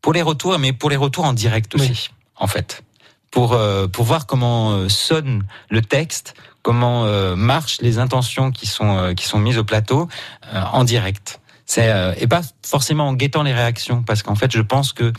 Pour 0.00 0.12
les 0.12 0.22
retours, 0.22 0.58
mais 0.58 0.72
pour 0.72 0.90
les 0.90 0.96
retours 0.96 1.24
en 1.24 1.32
direct 1.32 1.74
aussi, 1.74 1.90
Oui. 1.90 2.08
en 2.36 2.46
fait. 2.46 2.82
Pour, 3.30 3.52
euh, 3.52 3.88
pour 3.88 4.04
voir 4.04 4.26
comment 4.26 4.72
euh, 4.72 4.88
sonne 4.88 5.44
le 5.70 5.82
texte, 5.82 6.34
comment 6.62 7.04
euh, 7.04 7.36
marchent 7.36 7.78
les 7.82 7.98
intentions 7.98 8.50
qui 8.52 8.66
sont, 8.66 8.96
euh, 8.96 9.14
qui 9.14 9.26
sont 9.26 9.38
mises 9.38 9.58
au 9.58 9.64
plateau 9.64 10.08
euh, 10.54 10.62
en 10.72 10.84
direct. 10.84 11.40
C'est 11.66 11.90
euh, 11.90 12.14
et 12.16 12.26
pas 12.26 12.40
forcément 12.64 13.08
en 13.08 13.12
guettant 13.12 13.42
les 13.42 13.52
réactions, 13.52 14.02
parce 14.02 14.22
qu'en 14.22 14.34
fait, 14.34 14.50
je 14.50 14.62
pense 14.62 14.94
que 14.94 15.12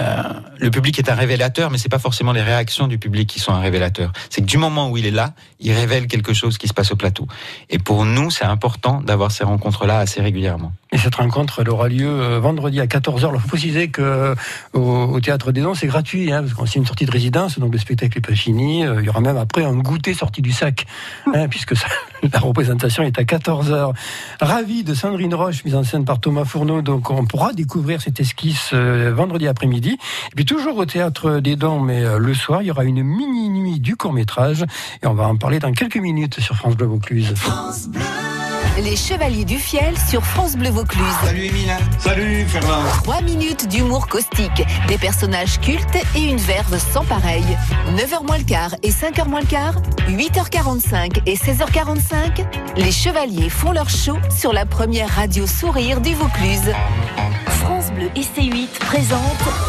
euh, 0.00 0.22
le 0.58 0.70
public 0.70 0.98
est 0.98 1.10
un 1.10 1.14
révélateur, 1.14 1.70
mais 1.70 1.76
c'est 1.76 1.90
pas 1.90 1.98
forcément 1.98 2.32
les 2.32 2.42
réactions 2.42 2.86
du 2.86 2.98
public 2.98 3.28
qui 3.28 3.40
sont 3.40 3.52
un 3.52 3.60
révélateur. 3.60 4.12
C'est 4.30 4.40
que 4.40 4.46
du 4.46 4.56
moment 4.56 4.88
où 4.90 4.96
il 4.96 5.04
est 5.04 5.10
là, 5.10 5.34
il 5.60 5.72
révèle 5.72 6.06
quelque 6.06 6.32
chose 6.32 6.56
qui 6.56 6.66
se 6.66 6.72
passe 6.72 6.92
au 6.92 6.96
plateau. 6.96 7.26
Et 7.68 7.78
pour 7.78 8.04
nous, 8.04 8.30
c'est 8.30 8.44
important 8.44 9.02
d'avoir 9.02 9.30
ces 9.30 9.44
rencontres-là 9.44 9.98
assez 9.98 10.22
régulièrement. 10.22 10.72
Et 10.94 10.98
cette 10.98 11.14
rencontre, 11.14 11.60
elle 11.60 11.70
aura 11.70 11.88
lieu 11.88 12.06
euh, 12.06 12.38
vendredi 12.38 12.78
à 12.78 12.84
14h. 12.86 13.30
Il 13.34 13.40
faut 13.40 13.48
préciser 13.48 13.88
que 13.88 14.02
euh, 14.02 14.34
au, 14.74 14.80
au 14.80 15.20
Théâtre 15.20 15.50
des 15.50 15.62
Dons, 15.62 15.74
c'est 15.74 15.86
gratuit, 15.86 16.30
hein, 16.30 16.42
parce 16.42 16.52
qu'on 16.52 16.66
c'est 16.66 16.78
une 16.78 16.84
sortie 16.86 17.06
de 17.06 17.10
résidence, 17.10 17.58
donc 17.58 17.72
le 17.72 17.78
spectacle 17.78 18.18
n'est 18.18 18.20
pas 18.22 18.34
fini. 18.34 18.84
Euh, 18.84 19.00
Il 19.00 19.06
y 19.06 19.08
aura 19.08 19.20
même 19.22 19.38
après 19.38 19.64
un 19.64 19.72
goûter 19.74 20.12
sorti 20.12 20.42
du 20.42 20.52
sac, 20.52 20.84
hein, 21.34 21.48
puisque 21.48 21.74
ça- 21.76 21.86
la 22.32 22.38
représentation 22.38 23.02
est 23.04 23.18
à 23.18 23.22
14h. 23.22 23.94
Ravi 24.40 24.84
de 24.84 24.92
Sandrine 24.92 25.34
Roche, 25.34 25.64
mise 25.64 25.74
en 25.76 25.82
scène 25.82 26.04
par 26.04 26.20
Thomas 26.20 26.44
Fourneau, 26.44 26.82
donc 26.82 27.10
on 27.10 27.24
pourra 27.24 27.54
découvrir 27.54 28.02
cette 28.02 28.20
esquisse 28.20 28.70
euh, 28.74 29.12
vendredi 29.16 29.48
après-midi. 29.48 29.92
Et 30.32 30.34
puis 30.36 30.44
toujours 30.44 30.76
au 30.76 30.84
Théâtre 30.84 31.40
des 31.40 31.56
Dons, 31.56 31.80
mais 31.80 32.04
euh, 32.04 32.18
le 32.18 32.34
soir, 32.34 32.60
il 32.60 32.66
y 32.66 32.70
aura 32.70 32.84
une 32.84 33.02
mini-nuit 33.02 33.80
du 33.80 33.96
court-métrage, 33.96 34.66
et 35.02 35.06
on 35.06 35.14
va 35.14 35.24
en 35.26 35.36
parler 35.36 35.58
dans 35.58 35.72
quelques 35.72 35.96
minutes 35.96 36.38
sur 36.40 36.54
France 36.54 36.76
Bleu 36.76 36.86
Vaucluse. 36.86 37.32
Les 38.80 38.96
Chevaliers 38.96 39.44
du 39.44 39.58
Fiel 39.58 39.94
sur 40.08 40.24
France 40.24 40.56
Bleu 40.56 40.70
Vaucluse. 40.70 41.04
Salut 41.22 41.44
Emile. 41.44 41.76
Salut 41.98 42.46
Fernand. 42.46 42.82
3 43.04 43.20
minutes 43.20 43.68
d'humour 43.68 44.08
caustique, 44.08 44.62
des 44.88 44.96
personnages 44.96 45.60
cultes 45.60 45.98
et 46.16 46.22
une 46.22 46.38
verve 46.38 46.78
sans 46.78 47.04
pareil. 47.04 47.44
9h 47.94 48.26
moins 48.26 48.38
le 48.38 48.44
quart 48.44 48.74
et 48.82 48.90
5h 48.90 49.28
moins 49.28 49.40
le 49.40 49.46
quart, 49.46 49.74
8h45 50.08 51.20
et 51.26 51.34
16h45, 51.34 52.46
les 52.76 52.92
Chevaliers 52.92 53.50
font 53.50 53.72
leur 53.72 53.90
show 53.90 54.16
sur 54.34 54.54
la 54.54 54.64
première 54.64 55.10
radio 55.10 55.46
sourire 55.46 56.00
du 56.00 56.14
Vaucluse. 56.14 56.72
France 57.46 57.92
Bleu 57.92 58.10
et 58.16 58.20
C8 58.20 58.68
présente 58.80 59.20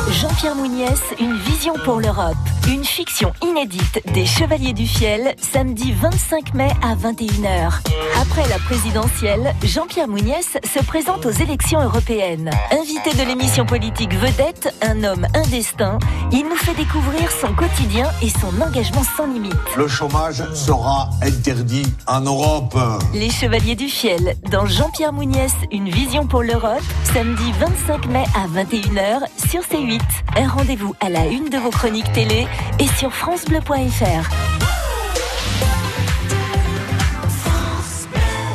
Jean-Pierre 0.10 0.56
Mouniès, 0.56 1.00
Une 1.20 1.38
vision 1.38 1.74
pour 1.86 2.00
l'Europe. 2.00 2.36
Une 2.68 2.84
fiction 2.84 3.34
inédite 3.44 4.02
des 4.14 4.26
Chevaliers 4.26 4.74
du 4.74 4.88
Fiel, 4.88 5.36
samedi 5.40 5.92
25 5.92 6.54
mai 6.56 6.70
à 6.82 6.96
21h. 6.96 7.82
Après 8.20 8.48
la 8.50 8.58
présidentielle, 8.94 9.56
Jean-Pierre 9.64 10.08
Mouniès 10.08 10.58
se 10.64 10.84
présente 10.86 11.26
aux 11.26 11.32
élections 11.32 11.82
européennes. 11.82 12.52
Invité 12.72 13.12
de 13.18 13.28
l'émission 13.28 13.66
politique 13.66 14.14
Vedette, 14.14 14.72
un 14.84 15.04
homme, 15.04 15.26
un 15.34 15.48
destin, 15.50 15.98
il 16.32 16.44
nous 16.44 16.56
fait 16.56 16.76
découvrir 16.76 17.32
son 17.32 17.56
quotidien 17.56 18.06
et 18.22 18.30
son 18.30 18.62
engagement 18.62 19.02
sans 19.18 19.26
limite. 19.26 19.56
Le 19.76 19.88
chômage 19.88 20.44
sera 20.54 21.10
interdit 21.24 21.88
en 22.06 22.22
Europe. 22.22 22.78
Les 23.16 23.32
Chevaliers 23.32 23.76
du 23.76 23.88
Fiel, 23.88 24.36
dans 24.52 24.68
Jean-Pierre 24.68 25.14
Mouniès, 25.14 25.54
Une 25.72 25.90
vision 25.90 26.28
pour 26.28 26.44
l'Europe, 26.44 26.84
samedi 27.16 27.52
25 27.88 28.06
mai 28.10 28.26
à 28.36 28.48
21h 28.48 29.22
sur 29.50 29.62
C8. 29.62 30.02
Un 30.38 30.48
rendez-vous 30.48 30.94
à 31.00 31.10
la 31.10 31.26
une 31.26 31.50
de 31.50 31.58
vos 31.58 31.72
chroniques 31.72 32.14
télé 32.14 32.46
et 32.78 32.88
sur 33.00 33.12
francebleu.fr. 33.12 34.62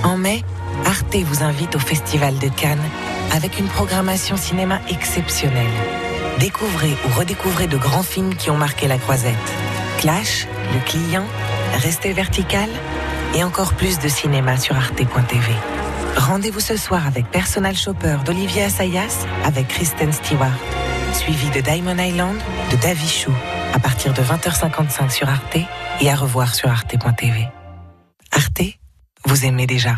En 0.05 0.17
mai, 0.17 0.45
Arte 0.85 1.17
vous 1.17 1.43
invite 1.43 1.77
au 1.77 1.79
Festival 1.79 2.39
de 2.39 2.49
Cannes 2.49 2.89
avec 3.33 3.59
une 3.59 3.67
programmation 3.67 4.37
cinéma 4.37 4.81
exceptionnelle. 4.89 5.67
Découvrez 6.39 6.97
ou 7.07 7.19
redécouvrez 7.19 7.67
de 7.67 7.77
grands 7.77 8.03
films 8.03 8.35
qui 8.35 8.51
ont 8.51 8.57
marqué 8.57 8.87
la 8.89 8.99
croisette. 8.99 9.35
Clash, 9.99 10.47
Le 10.73 10.81
Client, 10.81 11.25
Restez 11.75 12.13
vertical 12.13 12.69
et 13.37 13.45
encore 13.45 13.75
plus 13.75 13.99
de 13.99 14.09
cinéma 14.09 14.57
sur 14.57 14.77
arte.tv. 14.77 15.53
Rendez-vous 16.17 16.61
ce 16.61 16.77
soir 16.77 17.07
avec 17.07 17.31
Personal 17.31 17.77
Shopper 17.77 18.17
d'Olivier 18.25 18.65
Assayas 18.65 19.27
avec 19.45 19.69
Kristen 19.69 20.13
Stewart, 20.13 20.59
suivi 21.13 21.49
de 21.51 21.61
Diamond 21.61 21.99
Island 21.99 22.39
de 22.71 22.77
Davy 22.77 23.09
Chou 23.09 23.33
à 23.73 23.79
partir 23.79 24.13
de 24.13 24.23
20h55 24.23 25.11
sur 25.11 25.29
Arte 25.29 25.59
et 26.01 26.11
à 26.11 26.17
revoir 26.17 26.55
sur 26.55 26.69
arte.tv. 26.69 27.49
Vous 29.29 29.45
aimez 29.45 29.67
déjà. 29.67 29.95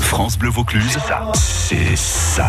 France 0.00 0.38
Bleu 0.38 0.48
Vaucluse, 0.48 0.96
c'est 1.34 1.96
ça. 1.96 2.46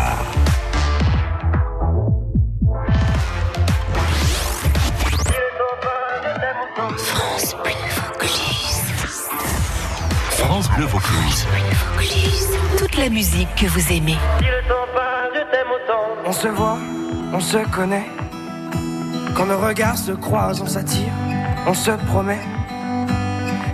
France 10.30 10.70
Bleu 10.70 10.86
Vaucluse. 10.86 11.46
Toute 12.78 12.96
la 12.98 13.08
musique 13.08 13.52
que 13.56 13.66
vous 13.66 13.92
aimez. 13.92 14.16
On 16.24 16.32
se 16.32 16.46
voit, 16.46 16.78
on 17.32 17.40
se 17.40 17.58
connaît. 17.74 18.06
Quand 19.34 19.46
nos 19.46 19.58
regards 19.58 19.98
se 19.98 20.12
croisent, 20.12 20.62
on 20.62 20.68
s'attire, 20.68 21.12
on 21.66 21.74
se 21.74 21.90
promet. 21.90 22.38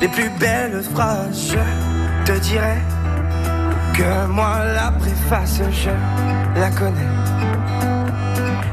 Les 0.04 0.10
plus 0.10 0.28
belles 0.38 0.82
phrases, 0.92 1.54
je 1.54 2.30
te 2.30 2.38
dirai 2.40 2.76
que 3.94 4.26
moi 4.26 4.58
la 4.74 4.90
préface, 4.90 5.62
je 5.72 6.60
la 6.60 6.68
connais. 6.68 7.08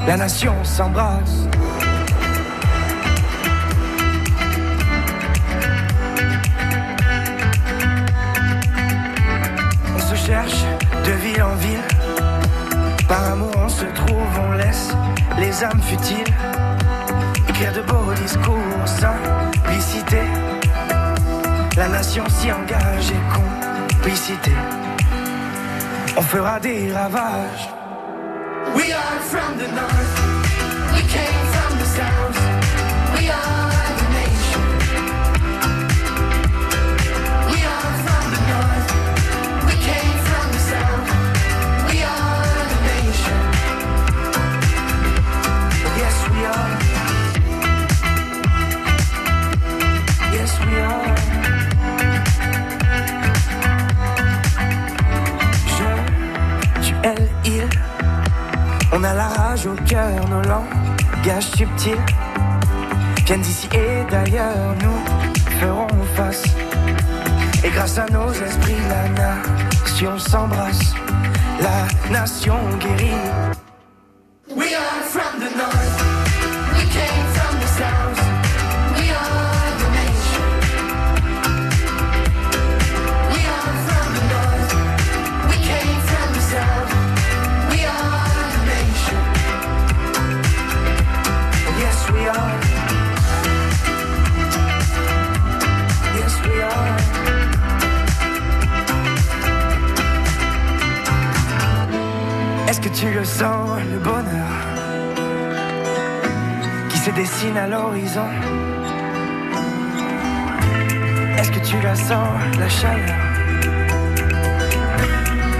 La 0.05 0.17
nation 0.17 0.53
s'embrasse. 0.65 1.47
On 9.95 9.99
se 9.99 10.15
cherche 10.15 10.65
de 11.05 11.11
ville 11.11 11.43
en 11.43 11.55
ville. 11.55 11.87
Par 13.07 13.23
amour 13.31 13.53
on 13.55 13.69
se 13.69 13.85
trouve, 13.85 14.39
on 14.49 14.51
laisse 14.57 14.89
les 15.39 15.63
âmes 15.63 15.81
futiles 15.81 16.33
écrire 17.47 17.71
de 17.71 17.81
beaux 17.83 18.13
discours, 18.21 18.57
simplicité. 18.85 20.23
La 21.81 21.87
nation 21.87 22.23
s'y 22.29 22.51
engage 22.51 23.09
et 23.09 23.89
complicité. 23.89 24.51
On 26.15 26.21
fera 26.21 26.59
des 26.59 26.93
ravages. 26.93 27.69
We 28.75 28.93
are 28.93 29.19
from 29.23 29.57
the 29.57 29.67
north. 29.73 30.93
We 30.93 31.01
came 31.09 31.43
from 31.51 31.79
the 31.79 31.85
south. 31.85 32.50
Rage 59.95 60.13
au 60.15 60.25
cœur, 60.25 60.29
nos 60.29 60.41
langages 60.41 61.47
subtils 61.55 61.97
viennent 63.25 63.41
d'ici 63.41 63.67
et 63.73 64.09
d'ailleurs. 64.09 64.75
Nous 64.81 65.59
ferons 65.59 65.87
face. 66.15 66.43
Et 67.63 67.69
grâce 67.69 67.97
à 67.97 68.05
nos 68.07 68.31
esprits, 68.31 68.75
la 68.89 69.09
nation 69.09 70.17
s'embrasse. 70.17 70.93
La 71.61 72.11
nation 72.11 72.57
guérit. 72.79 73.60
Est-ce 102.83 102.89
que 102.89 102.95
tu 102.97 103.13
le 103.13 103.23
sens, 103.23 103.79
le 103.91 103.99
bonheur 103.99 104.57
qui 106.89 106.97
se 106.97 107.11
dessine 107.11 107.55
à 107.55 107.67
l'horizon 107.67 108.25
Est-ce 111.37 111.51
que 111.51 111.59
tu 111.59 111.79
la 111.83 111.93
sens, 111.93 112.27
la 112.57 112.69
chaleur? 112.69 113.19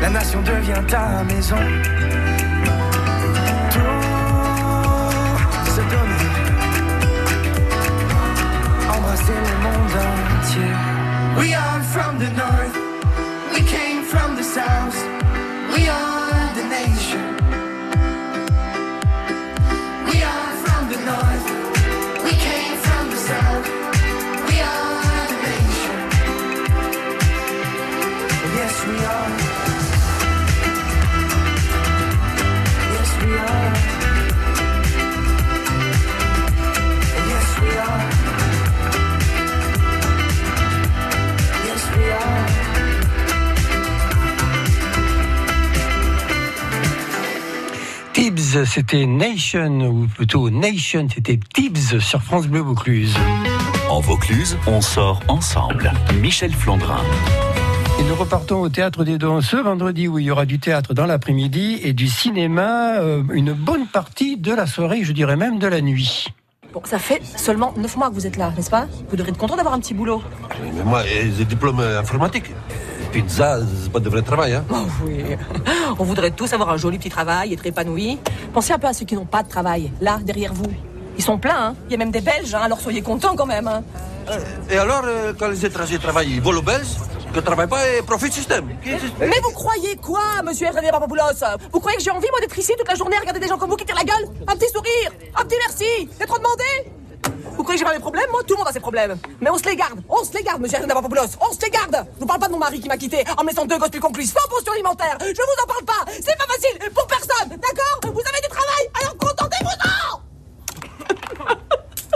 La 0.01 0.09
nation 0.09 0.41
devient 0.41 0.81
ta 0.87 1.23
maison. 1.23 1.57
Tibbs, 48.51 48.65
c'était 48.65 49.05
Nation, 49.05 49.79
ou 49.81 50.07
plutôt 50.07 50.49
Nation, 50.49 51.07
c'était 51.13 51.39
Tibbs 51.53 51.99
sur 51.99 52.21
France 52.21 52.47
Bleu 52.47 52.59
Vaucluse. 52.59 53.15
En 53.89 53.99
Vaucluse, 53.99 54.57
on 54.67 54.81
sort 54.81 55.21
ensemble. 55.27 55.91
Michel 56.19 56.51
Flandrin. 56.51 57.01
Et 57.99 58.03
nous 58.03 58.15
repartons 58.15 58.61
au 58.61 58.69
Théâtre 58.69 59.03
des 59.03 59.17
Dons 59.17 59.41
ce 59.41 59.55
vendredi 59.55 60.07
où 60.07 60.19
il 60.19 60.25
y 60.25 60.31
aura 60.31 60.45
du 60.45 60.59
théâtre 60.59 60.93
dans 60.93 61.05
l'après-midi 61.05 61.79
et 61.83 61.93
du 61.93 62.07
cinéma 62.07 62.99
euh, 62.99 63.23
une 63.31 63.53
bonne 63.53 63.87
partie 63.87 64.37
de 64.37 64.53
la 64.53 64.65
soirée, 64.65 65.03
je 65.03 65.13
dirais 65.13 65.37
même 65.37 65.59
de 65.59 65.67
la 65.67 65.81
nuit. 65.81 66.27
Bon, 66.73 66.81
ça 66.83 66.99
fait 66.99 67.21
seulement 67.23 67.73
9 67.77 67.97
mois 67.97 68.09
que 68.09 68.15
vous 68.15 68.27
êtes 68.27 68.37
là, 68.37 68.51
n'est-ce 68.55 68.71
pas? 68.71 68.87
Vous 69.09 69.15
devrez 69.15 69.31
être 69.31 69.37
content 69.37 69.55
d'avoir 69.55 69.75
un 69.75 69.79
petit 69.79 69.93
boulot. 69.93 70.21
Mais 70.75 70.83
moi, 70.83 71.03
j'ai 71.05 71.45
diplôme 71.45 71.79
informatique. 71.79 72.51
Pizza, 73.11 73.59
c'est 73.83 73.91
pas 73.91 73.99
de 73.99 74.09
vrai 74.09 74.21
travail, 74.21 74.53
hein 74.53 74.63
Oh 74.71 74.85
oui. 75.05 75.23
On 75.99 76.03
voudrait 76.03 76.31
tous 76.31 76.51
avoir 76.53 76.69
un 76.69 76.77
joli 76.77 76.97
petit 76.97 77.09
travail, 77.09 77.53
être 77.53 77.65
épanouis. 77.65 78.17
Pensez 78.53 78.71
un 78.73 78.79
peu 78.79 78.87
à 78.87 78.93
ceux 78.93 79.05
qui 79.05 79.15
n'ont 79.15 79.25
pas 79.25 79.43
de 79.43 79.49
travail, 79.49 79.91
là, 79.99 80.19
derrière 80.23 80.53
vous. 80.53 80.71
Ils 81.17 81.23
sont 81.23 81.37
pleins, 81.37 81.67
hein. 81.67 81.75
Il 81.87 81.91
y 81.91 81.95
a 81.95 81.97
même 81.97 82.11
des 82.11 82.21
Belges, 82.21 82.55
hein, 82.55 82.61
alors 82.63 82.79
soyez 82.79 83.01
contents 83.01 83.35
quand 83.35 83.45
même. 83.45 83.67
Hein. 83.67 83.83
Et 84.69 84.77
alors, 84.77 85.01
euh, 85.05 85.33
quand 85.37 85.49
les 85.49 85.65
étrangers 85.65 85.99
travaillent, 85.99 86.31
ils 86.31 86.41
volent 86.41 86.59
aux 86.59 86.63
Belges 86.63 86.95
Que 87.33 87.39
travaillent 87.39 87.67
pas 87.67 87.85
et 87.89 88.01
profitent 88.01 88.33
système 88.33 88.69
Mais 89.19 89.39
vous 89.43 89.51
croyez 89.51 89.95
quoi, 89.97 90.21
monsieur 90.45 90.67
Hervé 90.67 90.89
Papapoulos 90.89 91.43
Vous 91.73 91.79
croyez 91.79 91.97
que 91.97 92.03
j'ai 92.03 92.11
envie, 92.11 92.27
moi, 92.31 92.39
d'être 92.39 92.57
ici 92.57 92.71
toute 92.77 92.87
la 92.87 92.95
journée 92.95 93.17
à 93.17 93.19
regarder 93.19 93.39
des 93.39 93.47
gens 93.47 93.57
comme 93.57 93.71
vous 93.71 93.75
qui 93.75 93.85
tirent 93.85 93.95
la 93.95 94.03
gueule? 94.05 94.29
Un 94.47 94.55
petit 94.55 94.71
sourire? 94.71 95.11
Un 95.35 95.43
petit 95.43 95.57
merci? 95.67 96.09
C'est 96.17 96.27
trop 96.27 96.37
demandé? 96.37 96.63
J'ai 97.77 97.83
pas 97.83 97.93
mes 97.93 97.99
problèmes 97.99 98.29
Moi, 98.31 98.41
tout 98.47 98.53
le 98.53 98.59
monde 98.59 98.67
a 98.67 98.71
ses 98.71 98.79
problèmes. 98.79 99.17
Mais 99.39 99.49
on 99.49 99.57
se 99.57 99.63
les 99.65 99.75
garde 99.75 99.99
On 100.09 100.23
se 100.23 100.33
les 100.37 100.43
garde, 100.43 100.61
monsieur 100.61 100.77
Hervé 100.77 100.87
Papapoulos 100.87 101.21
On 101.39 101.53
se 101.53 101.61
les 101.61 101.69
garde. 101.69 102.05
Je 102.15 102.19
vous 102.19 102.25
parle 102.25 102.39
pas 102.39 102.47
de 102.47 102.51
mon 102.53 102.59
mari 102.59 102.79
qui 102.79 102.87
m'a 102.87 102.97
quitté 102.97 103.23
en 103.37 103.43
me 103.43 103.49
laissant 103.49 103.65
deux 103.65 103.77
gosses 103.77 103.89
plus 103.89 103.99
conclus 103.99 104.25
sans 104.25 104.47
pension 104.49 104.73
alimentaire 104.73 105.17
Je 105.21 105.25
vous 105.27 105.63
en 105.63 105.67
parle 105.67 105.85
pas. 105.85 106.11
C'est 106.21 106.37
pas 106.37 106.45
facile 106.45 106.77
pour 106.93 107.07
personne 107.07 107.49
D'accord? 107.49 107.99
Vous 108.03 108.21
avez 108.21 108.41
du 108.41 108.49
travail 108.49 108.89
Alors 109.01 109.17
contentez-vous-en 109.17 110.21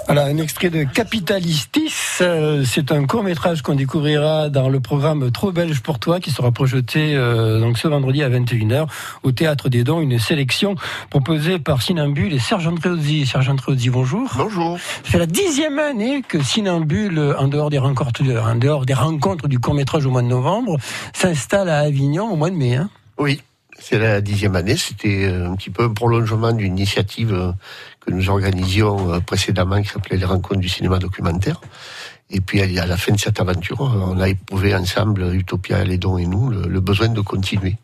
Voilà, 0.08 0.26
un 0.26 0.38
extrait 0.38 0.70
de 0.70 0.84
Capitalistis. 0.84 1.94
Euh, 2.22 2.64
C'est 2.66 2.92
un 2.92 3.06
court 3.06 3.24
métrage 3.24 3.62
qu'on 3.62 3.76
découvrira 3.76 4.50
dans 4.50 4.70
le 4.70 4.80
programme 4.80 5.32
Trop 5.32 5.52
belge 5.52 5.82
pour 5.82 6.00
toi 6.00 6.20
qui 6.20 6.32
sera 6.32 6.52
projeté 6.52 7.16
euh, 7.16 7.60
donc 7.60 7.78
ce 7.78 7.88
vendredi 7.88 8.24
à 8.24 8.30
21h 8.30 8.88
au 9.24 9.32
Théâtre 9.32 9.70
des 9.70 9.84
Dons. 9.84 10.02
Une 10.02 10.20
sélection 10.20 10.76
proposée 11.10 11.60
par 11.60 11.82
Sinambule 11.82 12.34
et 12.34 12.40
Serge 12.40 12.68
Andréozzi. 12.68 13.26
Serge 13.26 13.50
Andréozzi, 13.50 13.90
bonjour. 13.90 14.32
Bonjour. 14.38 14.78
Fait 14.80 15.18
la 15.18 15.26
dixième 15.26 15.80
année 15.80 16.22
que 16.22 16.42
Sinambule, 16.42 17.36
en 17.38 17.48
dehors 17.48 17.70
des 17.70 17.80
rencontres, 17.80 18.22
en 18.24 18.56
dehors 18.56 18.86
des 18.86 18.94
rencontres 18.94 19.48
du 19.48 19.60
court 19.60 19.74
métrage 19.74 20.06
au 20.06 20.12
mois 20.12 20.22
de 20.22 20.28
novembre, 20.28 20.78
s'installe 21.14 21.70
à 21.70 21.80
Avignon 21.80 22.32
au 22.32 22.36
mois 22.36 22.50
de 22.50 22.56
mai. 22.56 22.76
Hein. 22.76 22.90
Oui, 23.18 23.42
c'est 23.78 24.00
la 24.00 24.22
dixième 24.22 24.56
année. 24.56 24.78
C'était 24.78 25.26
euh, 25.26 25.50
un 25.52 25.56
petit 25.56 25.70
peu 25.70 25.84
un 25.84 25.94
prolongement 25.94 26.54
d'une 26.54 26.78
initiative 26.78 27.54
que 28.00 28.12
nous 28.12 28.30
organisions 28.30 29.20
précédemment 29.22 29.82
qui 29.82 29.90
s'appelait 29.90 30.18
les 30.18 30.26
rencontres 30.26 30.62
du 30.62 30.70
cinéma 30.70 31.00
documentaire. 31.00 31.60
Et 32.32 32.42
puis 32.42 32.62
à 32.62 32.86
la 32.86 32.98
fin 32.98 33.14
de 33.14 33.20
cette 33.20 33.40
aventure, 33.40 33.82
on 33.82 34.20
a 34.20 34.30
éprouvé 34.30 34.76
ensemble, 34.76 35.34
Utopia, 35.34 35.84
les 35.84 35.98
dons 35.98 36.18
et 36.18 36.26
nous, 36.26 36.50
le, 36.50 36.68
le 36.68 36.80
besoin 36.80 37.10
de 37.10 37.22
continuer. 37.22 37.78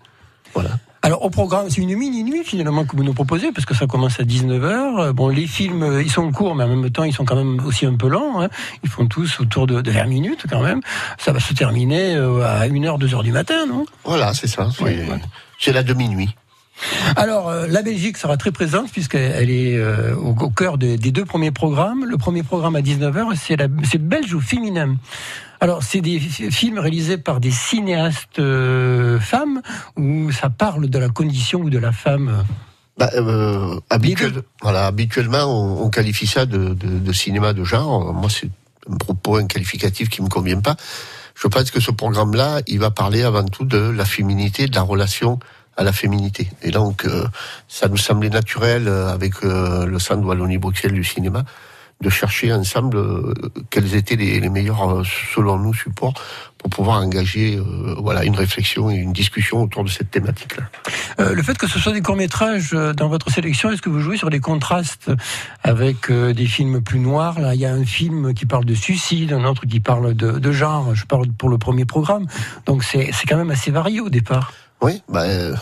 Voilà. 0.53 0.71
Alors 1.03 1.23
au 1.23 1.29
programme, 1.31 1.67
c'est 1.69 1.81
une 1.81 1.95
mini-nuit 1.95 2.43
finalement 2.43 2.85
que 2.85 2.95
vous 2.95 3.03
nous 3.03 3.13
proposez, 3.13 3.51
parce 3.51 3.65
que 3.65 3.73
ça 3.73 3.87
commence 3.87 4.19
à 4.19 4.23
19h. 4.23 5.11
Bon, 5.13 5.29
les 5.29 5.47
films, 5.47 5.81
euh, 5.81 6.03
ils 6.03 6.11
sont 6.11 6.31
courts, 6.31 6.53
mais 6.55 6.63
en 6.63 6.67
même 6.67 6.89
temps, 6.91 7.03
ils 7.03 7.13
sont 7.13 7.25
quand 7.25 7.35
même 7.35 7.59
aussi 7.65 7.85
un 7.87 7.95
peu 7.95 8.07
lents. 8.07 8.41
Hein. 8.41 8.49
Ils 8.83 8.89
font 8.89 9.07
tous 9.07 9.39
autour 9.39 9.65
de, 9.65 9.81
de 9.81 9.89
20 9.91 10.05
minutes 10.05 10.45
quand 10.49 10.61
même. 10.61 10.81
Ça 11.17 11.31
va 11.31 11.39
se 11.39 11.53
terminer 11.53 12.15
euh, 12.15 12.43
à 12.45 12.67
1h, 12.67 12.99
2h 12.99 13.23
du 13.23 13.31
matin, 13.31 13.65
non? 13.67 13.85
Voilà, 14.03 14.33
c'est 14.35 14.47
ça. 14.47 14.69
C'est 14.75 14.83
Ouais, 14.83 15.07
ouais. 15.09 15.21
c'est 15.59 15.71
la 15.73 15.81
demi-nuit. 15.81 16.35
Alors, 17.15 17.49
euh, 17.49 17.67
la 17.67 17.81
Belgique 17.81 18.17
sera 18.17 18.37
très 18.37 18.51
présente 18.51 18.91
puisqu'elle 18.91 19.49
est 19.49 19.77
euh, 19.77 20.15
au, 20.15 20.29
au 20.35 20.49
cœur 20.49 20.77
des, 20.77 20.97
des 20.97 21.11
deux 21.11 21.25
premiers 21.25 21.51
programmes. 21.51 22.05
Le 22.05 22.17
premier 22.17 22.43
programme 22.43 22.75
à 22.75 22.81
19h, 22.81 23.35
c'est 23.83 23.97
belge 24.01 24.33
ou 24.33 24.41
féminin. 24.41 24.95
Alors, 25.59 25.83
c'est 25.83 26.01
des 26.01 26.19
fi- 26.19 26.51
films 26.51 26.79
réalisés 26.79 27.17
par 27.17 27.39
des 27.39 27.51
cinéastes 27.51 28.39
euh, 28.39 29.19
femmes 29.19 29.61
où 29.97 30.31
ça 30.31 30.49
parle 30.49 30.87
de 30.89 30.97
la 30.99 31.09
condition 31.09 31.59
ou 31.59 31.69
de 31.69 31.77
la 31.77 31.91
femme? 31.91 32.43
Bah, 32.97 33.09
habituel- 33.89 34.41
voilà, 34.61 34.87
habituellement, 34.87 35.45
on, 35.45 35.83
on 35.85 35.89
qualifie 35.89 36.27
ça 36.27 36.45
de, 36.45 36.73
de- 36.73 36.99
de 36.99 37.13
cinéma 37.13 37.53
de 37.53 37.63
genre. 37.63 38.13
Moi, 38.13 38.29
c'est 38.29 38.49
un 38.91 38.97
propos, 38.97 39.35
un 39.37 39.45
qualificatif 39.45 40.09
qui 40.09 40.21
me 40.23 40.29
convient 40.29 40.59
pas. 40.61 40.75
Je 41.35 41.47
pense 41.47 41.71
que 41.71 41.79
ce 41.79 41.91
programme-là, 41.91 42.61
il 42.67 42.79
va 42.79 42.91
parler 42.91 43.23
avant 43.23 43.45
tout 43.45 43.63
de 43.65 43.77
la 43.77 44.05
féminité, 44.05 44.67
de 44.67 44.75
la 44.75 44.81
relation 44.81 45.39
à 45.77 45.83
la 45.83 45.91
féminité. 45.91 46.49
Et 46.61 46.71
donc, 46.71 47.05
euh, 47.05 47.25
ça 47.67 47.87
nous 47.87 47.97
semblait 47.97 48.29
naturel, 48.29 48.87
euh, 48.87 49.07
avec 49.09 49.43
euh, 49.43 49.85
le 49.85 49.99
centre 49.99 50.25
Wallonie-Bruxelles 50.25 50.93
du 50.93 51.03
cinéma, 51.03 51.43
de 52.01 52.09
chercher 52.09 52.51
ensemble 52.51 52.97
euh, 52.97 53.33
quels 53.69 53.95
étaient 53.95 54.15
les, 54.15 54.39
les 54.39 54.49
meilleurs, 54.49 54.89
euh, 54.89 55.03
selon 55.35 55.57
nous, 55.59 55.73
supports 55.73 56.15
pour 56.57 56.69
pouvoir 56.69 57.01
engager 57.01 57.57
euh, 57.57 57.95
voilà, 57.99 58.23
une 58.23 58.35
réflexion 58.35 58.91
et 58.91 58.95
une 58.95 59.13
discussion 59.13 59.63
autour 59.63 59.83
de 59.83 59.89
cette 59.89 60.11
thématique-là. 60.11 60.63
Euh, 61.19 61.33
le 61.33 61.43
fait 61.43 61.57
que 61.57 61.67
ce 61.67 61.79
soit 61.79 61.91
des 61.91 62.01
courts-métrages 62.01 62.71
euh, 62.73 62.93
dans 62.93 63.07
votre 63.07 63.31
sélection, 63.31 63.71
est-ce 63.71 63.81
que 63.81 63.89
vous 63.89 63.99
jouez 63.99 64.17
sur 64.17 64.29
des 64.29 64.39
contrastes 64.39 65.11
avec 65.63 66.09
euh, 66.09 66.33
des 66.33 66.45
films 66.45 66.81
plus 66.81 66.99
noirs? 66.99 67.39
Là, 67.39 67.55
il 67.55 67.61
y 67.61 67.65
a 67.65 67.73
un 67.73 67.85
film 67.85 68.33
qui 68.33 68.45
parle 68.45 68.65
de 68.65 68.75
suicide, 68.75 69.33
un 69.33 69.45
autre 69.45 69.65
qui 69.65 69.79
parle 69.79 70.13
de, 70.13 70.31
de 70.33 70.51
genre. 70.51 70.93
Je 70.95 71.05
parle 71.05 71.27
pour 71.29 71.49
le 71.49 71.57
premier 71.57 71.85
programme. 71.85 72.27
Donc 72.65 72.83
c'est 72.83 73.09
c'est 73.11 73.27
quand 73.27 73.37
même 73.37 73.51
assez 73.51 73.71
varié 73.71 73.99
au 73.99 74.09
départ. 74.09 74.53
Oui, 74.81 75.01
ben, 75.09 75.21
euh, 75.21 75.55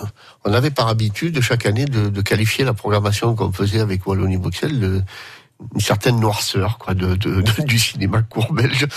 on 0.46 0.54
avait 0.54 0.72
par 0.72 0.88
habitude 0.88 1.42
chaque 1.42 1.66
année 1.66 1.86
de, 1.86 2.08
de 2.10 2.22
qualifier 2.22 2.64
la 2.64 2.74
programmation 2.74 3.36
qu'on 3.36 3.52
faisait 3.52 3.82
avec 3.82 4.08
Wallonie-Bruxelles 4.08 4.80
de 4.80 5.02
une 5.76 5.82
certaine 5.82 6.22
noirceur 6.22 6.78
quoi 6.78 6.94
de, 6.94 7.16
de- 7.16 7.42
de- 7.42 7.64
du 7.64 7.78
cinéma 7.78 8.22
court 8.22 8.54
belge. 8.54 8.88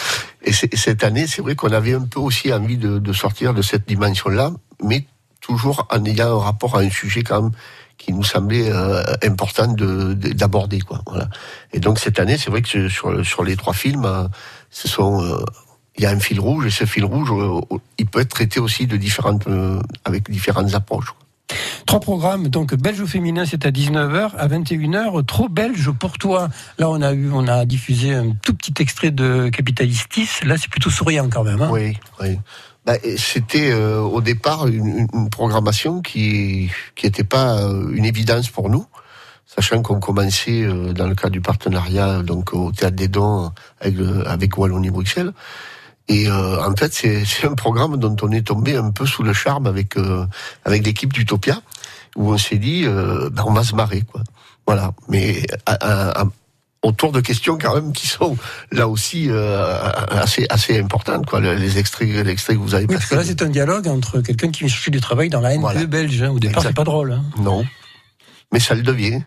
Et 0.45 0.53
cette 0.53 1.03
année, 1.03 1.27
c'est 1.27 1.43
vrai 1.43 1.57
qu'on 1.57 1.73
avait 1.73 1.95
un 1.95 2.03
peu 2.07 2.21
aussi 2.21 2.53
envie 2.53 2.77
de, 2.77 3.01
de 3.01 3.13
sortir 3.13 3.53
de 3.53 3.63
cette 3.63 3.89
dimension-là, 3.89 4.53
mais 4.85 5.05
toujours 5.41 5.89
en 5.91 6.05
ayant 6.05 6.39
un 6.39 6.45
rapport 6.45 6.77
à 6.77 6.83
un 6.83 6.91
sujet 6.91 7.25
quand 7.25 7.43
même 7.43 7.53
qui 7.99 8.13
nous 8.13 8.23
semblait 8.23 8.71
euh, 8.71 9.03
important 9.25 9.67
de- 9.67 10.15
de- 10.15 10.33
d'aborder 10.35 10.81
quoi. 10.81 11.03
Voilà. 11.09 11.29
Et 11.73 11.81
donc 11.81 11.99
cette 11.99 12.21
année, 12.21 12.39
c'est 12.39 12.51
vrai 12.51 12.63
que 12.63 12.89
sur 12.89 13.27
sur 13.27 13.43
les 13.43 13.57
trois 13.57 13.73
films, 13.75 14.05
euh, 14.05 14.29
ce 14.71 14.87
sont 14.87 15.21
euh, 15.21 15.45
il 15.97 16.03
y 16.05 16.07
a 16.07 16.11
un 16.11 16.19
fil 16.21 16.41
rouge 16.41 16.67
et 16.67 16.71
ce 16.71 16.85
fil 16.85 17.05
rouge, 17.05 17.31
euh, 17.33 17.61
il 17.99 18.07
peut 18.07 18.21
être 18.21 18.31
traité 18.31 18.61
aussi 18.61 18.87
de 18.87 18.97
différentes, 18.97 19.47
euh, 19.47 19.81
avec 20.05 20.31
différentes 20.31 20.75
approches. 20.75 21.15
Trois 21.85 22.01
programmes, 22.01 22.49
donc 22.49 22.75
belge 22.75 23.01
ou 23.01 23.07
féminin, 23.07 23.45
c'est 23.45 23.67
à 23.67 23.71
19h, 23.71 24.31
à 24.39 24.49
21h, 24.49 25.25
trop 25.27 25.49
belge 25.51 25.91
pour 25.91 26.17
toi. 26.17 26.49
Là, 26.79 26.89
on 26.89 27.03
a 27.03 27.13
eu, 27.13 27.31
on 27.31 27.47
a 27.47 27.67
diffusé 27.67 28.15
un 28.15 28.33
tout 28.43 28.55
petit 28.55 28.73
extrait 28.81 29.11
de 29.11 29.51
Capitalistis. 29.51 30.29
Là, 30.45 30.57
c'est 30.57 30.71
plutôt 30.71 30.89
souriant 30.89 31.29
quand 31.29 31.45
même. 31.45 31.61
Hein 31.61 31.69
Oui, 31.71 31.97
oui. 32.21 32.39
Bah, 32.87 32.95
C'était 33.17 33.71
euh, 33.71 34.01
au 34.01 34.21
départ 34.23 34.67
une, 34.67 35.07
programmation 35.31 36.01
qui 36.01 36.71
qui 36.97 37.07
n'était 37.07 37.23
pas 37.25 37.61
une 37.93 38.05
évidence 38.07 38.49
pour 38.49 38.71
nous, 38.71 38.87
sachant 39.47 39.83
qu'on 39.83 40.01
commençait 40.01 40.63
euh, 40.63 40.93
dans 40.93 41.07
le 41.07 41.15
cadre 41.15 41.33
du 41.33 41.41
partenariat 41.43 42.23
donc 42.23 42.55
au 42.55 42.73
Théâtre 42.73 42.97
des 42.97 43.09
Dons 43.09 43.53
avec, 43.81 43.95
le- 43.97 44.27
avec 44.27 44.57
Wallonie-Bruxelles. 44.57 45.33
Et 46.09 46.29
euh, 46.29 46.63
en 46.67 46.75
fait, 46.77 46.93
c'est 46.93 47.25
un 47.47 47.55
programme 47.55 47.97
dont 47.97 48.17
on 48.23 48.31
est 48.33 48.47
tombé 48.47 48.77
un 48.77 48.91
peu 48.91 49.07
sous 49.07 49.23
le 49.23 49.33
charme 49.33 49.67
avec 49.67 49.97
euh, 49.97 50.27
avec 50.65 50.85
l'équipe 50.85 51.13
d'Utopia, 51.13 51.61
où 52.17 52.33
on 52.33 52.39
s'est 52.39 52.59
dit, 52.59 52.83
euh, 52.85 53.31
ben, 53.31 53.45
on 53.47 53.53
va 53.53 53.63
se 53.65 53.75
marrer, 53.75 54.03
quoi. 54.03 54.23
Voilà. 54.67 54.93
Mais 55.09 55.47
à- 55.67 55.73
à- 55.75 56.21
à- 56.23 56.27
autour 56.83 57.13
de 57.13 57.21
questions 57.21 57.57
quand 57.57 57.75
même 57.77 57.93
qui 57.93 58.09
sont 58.09 58.37
là 58.73 58.89
aussi 58.89 59.31
assez 59.31 60.47
assez 60.51 60.81
importantes, 60.81 61.27
quoi. 61.27 61.41
Les 61.41 61.79
extraits, 61.79 62.09
l'extrait 62.27 62.55
que 62.55 62.59
vous 62.61 62.75
avez 62.75 62.87
Oui, 62.87 62.95
parce 62.97 63.07
que 63.07 63.15
là, 63.15 63.23
c'est 63.25 63.41
un 63.43 63.49
dialogue 63.49 63.87
entre 63.87 64.21
quelqu'un 64.21 64.51
qui 64.51 64.61
vient 64.61 64.69
chercher 64.69 64.91
du 64.91 65.01
travail 65.01 65.29
dans 65.31 65.41
la 65.41 65.53
NPE 65.55 65.61
Voilà. 65.61 65.87
belge. 65.87 66.23
hein. 66.23 66.31
Au 66.31 66.39
départ, 66.41 66.63
c'est 66.65 66.75
pas 66.75 66.85
drôle. 66.85 67.13
hein. 67.13 67.23
Non. 67.39 67.65
Mais 68.53 68.59
ça 68.61 68.75
le 68.75 68.83
devient. 68.83 69.23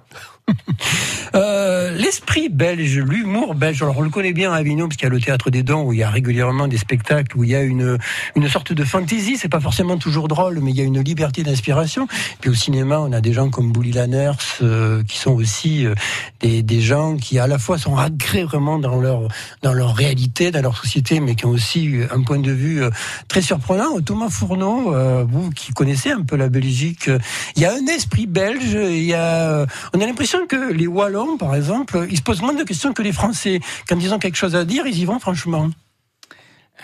Euh, 1.33 1.91
L'esprit 1.97 2.49
belge, 2.49 2.97
l'humour 2.97 3.55
belge, 3.55 3.81
alors 3.81 3.97
on 3.97 4.01
le 4.01 4.09
connaît 4.09 4.31
bien 4.31 4.53
à 4.53 4.57
Avignon 4.57 4.87
parce 4.87 4.95
qu'il 4.95 5.05
y 5.05 5.11
a 5.11 5.13
le 5.13 5.19
théâtre 5.19 5.49
des 5.49 5.63
Dents 5.63 5.83
où 5.83 5.91
il 5.91 5.99
y 5.99 6.03
a 6.03 6.09
régulièrement 6.09 6.67
des 6.67 6.77
spectacles 6.77 7.37
où 7.37 7.43
il 7.43 7.49
y 7.49 7.55
a 7.55 7.61
une 7.61 7.97
une 8.35 8.47
sorte 8.47 8.71
de 8.73 8.83
fantaisie. 8.83 9.37
C'est 9.37 9.49
pas 9.49 9.59
forcément 9.59 9.97
toujours 9.97 10.27
drôle, 10.27 10.59
mais 10.61 10.71
il 10.71 10.77
y 10.77 10.81
a 10.81 10.83
une 10.83 11.01
liberté 11.01 11.43
d'inspiration. 11.43 12.07
Puis 12.39 12.49
au 12.49 12.53
cinéma, 12.53 12.99
on 12.99 13.11
a 13.11 13.21
des 13.21 13.33
gens 13.33 13.49
comme 13.49 13.71
Bully 13.71 13.91
Lanners 13.91 14.31
euh, 14.61 15.03
qui 15.03 15.17
sont 15.17 15.31
aussi 15.31 15.85
euh, 15.85 15.93
des, 16.39 16.63
des 16.63 16.81
gens 16.81 17.17
qui 17.17 17.37
à 17.39 17.47
la 17.47 17.57
fois 17.57 17.77
sont 17.77 17.97
ancrés 17.97 18.43
vraiment 18.43 18.79
dans 18.79 18.99
leur 18.99 19.27
dans 19.61 19.73
leur 19.73 19.95
réalité, 19.95 20.51
dans 20.51 20.61
leur 20.61 20.77
société, 20.77 21.19
mais 21.19 21.35
qui 21.35 21.45
ont 21.45 21.49
aussi 21.51 21.95
un 22.11 22.21
point 22.21 22.39
de 22.39 22.51
vue 22.51 22.81
très 23.27 23.41
surprenant. 23.41 23.99
Thomas 23.99 24.29
Fourneau, 24.29 24.93
vous 25.25 25.49
qui 25.51 25.73
connaissez 25.73 26.11
un 26.11 26.21
peu 26.21 26.35
la 26.35 26.49
Belgique, 26.49 27.09
il 27.55 27.61
y 27.61 27.65
a 27.65 27.73
un 27.73 27.85
esprit 27.87 28.27
belge. 28.27 28.73
Il 28.73 29.03
y 29.03 29.13
a, 29.13 29.65
on 29.93 30.01
a 30.01 30.05
l'impression 30.05 30.34
que 30.47 30.71
les 30.73 30.87
Wallons, 30.87 31.37
par 31.37 31.55
exemple, 31.55 32.05
ils 32.09 32.17
se 32.17 32.21
posent 32.21 32.41
moins 32.41 32.53
de 32.53 32.63
questions 32.63 32.93
que 32.93 33.01
les 33.01 33.11
Français. 33.13 33.59
Quand 33.87 33.99
ils 33.99 34.13
ont 34.13 34.19
quelque 34.19 34.35
chose 34.37 34.55
à 34.55 34.65
dire, 34.65 34.85
ils 34.87 34.97
y 34.99 35.05
vont 35.05 35.19
franchement. 35.19 35.69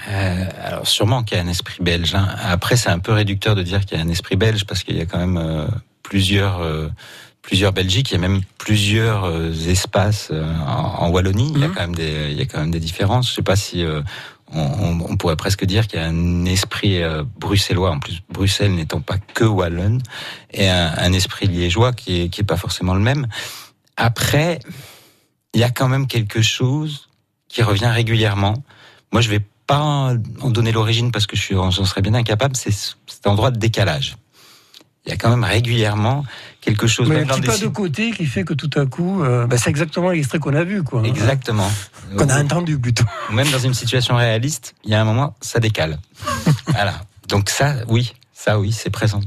Euh, 0.10 0.46
alors 0.64 0.88
sûrement 0.88 1.22
qu'il 1.24 1.38
y 1.38 1.42
a 1.42 1.44
un 1.44 1.48
esprit 1.48 1.84
belge. 1.84 2.16
hein. 2.16 2.28
Après, 2.44 2.76
c'est 2.78 2.90
un 2.90 3.00
peu 3.00 3.12
réducteur 3.12 3.56
de 3.56 3.62
dire 3.62 3.86
qu'il 3.86 3.98
y 3.98 4.02
a 4.02 4.04
un 4.04 4.10
esprit 4.10 4.36
belge 4.36 4.66
parce 4.66 4.84
qu'il 4.84 4.96
y 4.98 5.02
a 5.02 5.06
quand 5.06 5.20
même 5.20 5.38
euh, 5.38 5.68
plusieurs 6.02 6.62
euh, 6.62 6.88
plusieurs 7.42 7.74
Belgiques. 7.74 8.12
Il 8.12 8.14
y 8.14 8.18
a 8.18 8.20
même 8.20 8.42
plusieurs 8.58 9.26
espaces 9.68 10.32
en, 10.32 11.06
en 11.06 11.10
Wallonie. 11.10 11.52
Il 11.56 11.62
y 11.62 11.64
a 11.64 11.68
Mhm. 11.68 11.74
quand 11.74 11.82
même 11.82 11.96
des 11.96 12.30
il 12.32 12.38
y 12.38 12.42
a 12.42 12.46
quand 12.46 12.60
même 12.60 12.72
des 12.72 12.80
différences. 12.80 13.30
Je 13.30 13.34
sais 13.36 13.42
pas 13.44 13.56
si 13.56 13.84
on, 14.54 15.18
pourrait 15.18 15.36
presque 15.36 15.66
dire 15.66 15.88
qu'il 15.88 16.00
y 16.00 16.02
a 16.02 16.08
un 16.08 16.46
esprit 16.46 17.02
euh, 17.02 17.24
bruxellois. 17.40 17.92
En 17.92 18.00
plus, 18.00 18.22
Bruxelles 18.30 18.74
n'étant 18.74 19.02
pas 19.02 19.18
que 19.18 19.44
wallonne, 19.44 20.02
et 20.52 20.70
un, 20.70 21.14
esprit 21.14 21.48
liégeois 21.48 21.94
qui 21.94 22.24
est 22.24 22.44
pas 22.44 22.58
forcément 22.58 22.94
le 22.94 23.00
même. 23.00 23.28
Après, 23.98 24.60
il 25.54 25.60
y 25.60 25.64
a 25.64 25.70
quand 25.70 25.88
même 25.88 26.08
quelque 26.08 26.42
chose 26.42 27.10
qui 27.48 27.62
revient 27.62 27.88
régulièrement. 27.88 28.56
Moi, 29.12 29.22
je 29.22 29.30
vais 29.30 29.42
pas 29.68 29.80
en 29.80 30.50
donner 30.50 30.72
l'origine 30.72 31.12
parce 31.12 31.28
que 31.28 31.36
je 31.36 31.54
j'en 31.54 31.72
serais 31.72 32.02
bien 32.02 32.14
incapable. 32.14 32.56
C'est 32.56 32.72
cet 32.72 33.28
endroit 33.28 33.52
de 33.52 33.60
décalage. 33.60 34.18
Il 35.06 35.10
y 35.10 35.14
a 35.14 35.18
quand 35.18 35.30
même 35.30 35.44
régulièrement 35.44 36.24
quelque 36.62 36.88
chose. 36.88 37.10
Mais 37.10 37.16
un 37.16 37.20
même 37.20 37.28
petit 37.28 37.42
pas 37.42 37.58
de 37.58 37.68
côté 37.68 38.12
qui 38.12 38.26
fait 38.26 38.44
que 38.44 38.54
tout 38.54 38.70
à 38.80 38.86
coup, 38.86 39.24
euh, 39.24 39.48
bah, 39.48 39.58
c'est 39.58 39.70
exactement 39.70 40.12
l'extrait 40.12 40.40
qu'on 40.40 40.54
a 40.54 40.64
vu, 40.64 40.84
quoi. 40.84 41.04
Exactement. 41.04 41.70
Qu'on 42.16 42.30
a 42.30 42.42
entendu 42.42 42.78
plutôt. 42.78 43.04
Ou 43.30 43.34
Même 43.34 43.50
dans 43.50 43.60
une 43.60 43.74
situation 43.74 44.16
réaliste, 44.16 44.76
il 44.86 44.92
y 44.92 44.96
a 44.96 45.02
un 45.02 45.06
moment, 45.06 45.36
ça 45.42 45.60
décale. 45.60 46.00
voilà. 46.68 47.02
Donc 47.28 47.50
ça, 47.50 47.76
oui, 47.88 48.14
ça, 48.34 48.60
oui, 48.60 48.72
c'est 48.72 48.90
présent. 48.90 49.22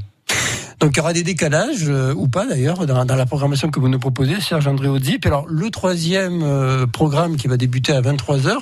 Donc 0.79 0.91
il 0.93 0.97
y 0.97 0.99
aura 0.99 1.13
des 1.13 1.23
décalages, 1.23 1.85
euh, 1.87 2.13
ou 2.15 2.27
pas 2.27 2.45
d'ailleurs, 2.45 2.85
dans, 2.85 3.05
dans 3.05 3.15
la 3.15 3.25
programmation 3.25 3.69
que 3.69 3.79
vous 3.79 3.87
nous 3.87 3.99
proposez, 3.99 4.41
Serge 4.41 4.67
André 4.67 4.87
Auzi. 4.87 5.19
Puis 5.19 5.29
alors, 5.29 5.45
le 5.47 5.69
troisième 5.69 6.43
euh, 6.43 6.85
programme 6.85 7.37
qui 7.37 7.47
va 7.47 7.57
débuter 7.57 7.93
à 7.93 8.01
23h, 8.01 8.57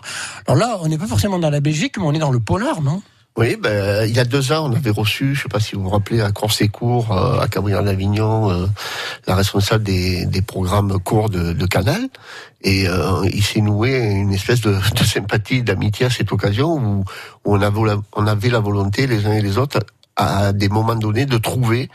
alors 0.47 0.57
là, 0.57 0.77
on 0.81 0.88
n'est 0.88 0.97
pas 0.97 1.07
forcément 1.07 1.39
dans 1.39 1.49
la 1.49 1.59
Belgique, 1.59 1.97
mais 1.97 2.03
on 2.05 2.13
est 2.13 2.19
dans 2.19 2.31
le 2.31 2.39
polar, 2.39 2.81
non? 2.81 3.01
Oui, 3.36 3.56
ben, 3.60 4.08
il 4.08 4.15
y 4.15 4.19
a 4.19 4.26
deux 4.26 4.52
ans, 4.52 4.69
on 4.69 4.76
avait 4.76 4.91
reçu, 4.91 5.34
je 5.34 5.43
sais 5.43 5.50
pas 5.50 5.60
si 5.60 5.76
vous 5.76 5.82
vous 5.82 5.89
rappelez, 5.89 6.22
à 6.22 6.32
Coursécourt, 6.32 7.12
euh, 7.12 7.39
à 7.39 7.48
Cabriolet 7.48 7.84
d'Avignon, 7.84 8.52
euh, 8.52 8.67
la 9.26 9.34
responsable 9.34 9.84
des, 9.84 10.28
des 10.28 10.43
programmes 10.43 11.00
courts 11.00 11.32
de, 11.32 11.52
de 11.52 11.65
Canal. 11.65 12.10
Et 12.62 12.88
euh, 12.88 13.28
il 13.34 13.43
s'est 13.43 13.62
noué 13.62 13.98
une 13.98 14.34
espèce 14.34 14.62
de, 14.62 14.74
de 15.00 15.04
sympathie, 15.04 15.63
d'amitié 15.63 16.06
à 16.06 16.10
cette 16.12 16.32
occasion 16.32 16.76
où, 16.76 17.06
où 17.46 17.56
on, 17.56 17.62
avait 18.28 18.50
la, 18.50 18.60
volonté, 18.60 19.08
les 19.08 19.26
uns 19.26 19.34
et 19.34 19.41
les 19.41 19.58
autres, 19.58 19.80
à 20.15 20.54
des 20.54 20.69
moments 20.69 20.96
donnés, 20.96 21.26
de 21.26 21.39
trouver 21.39 21.89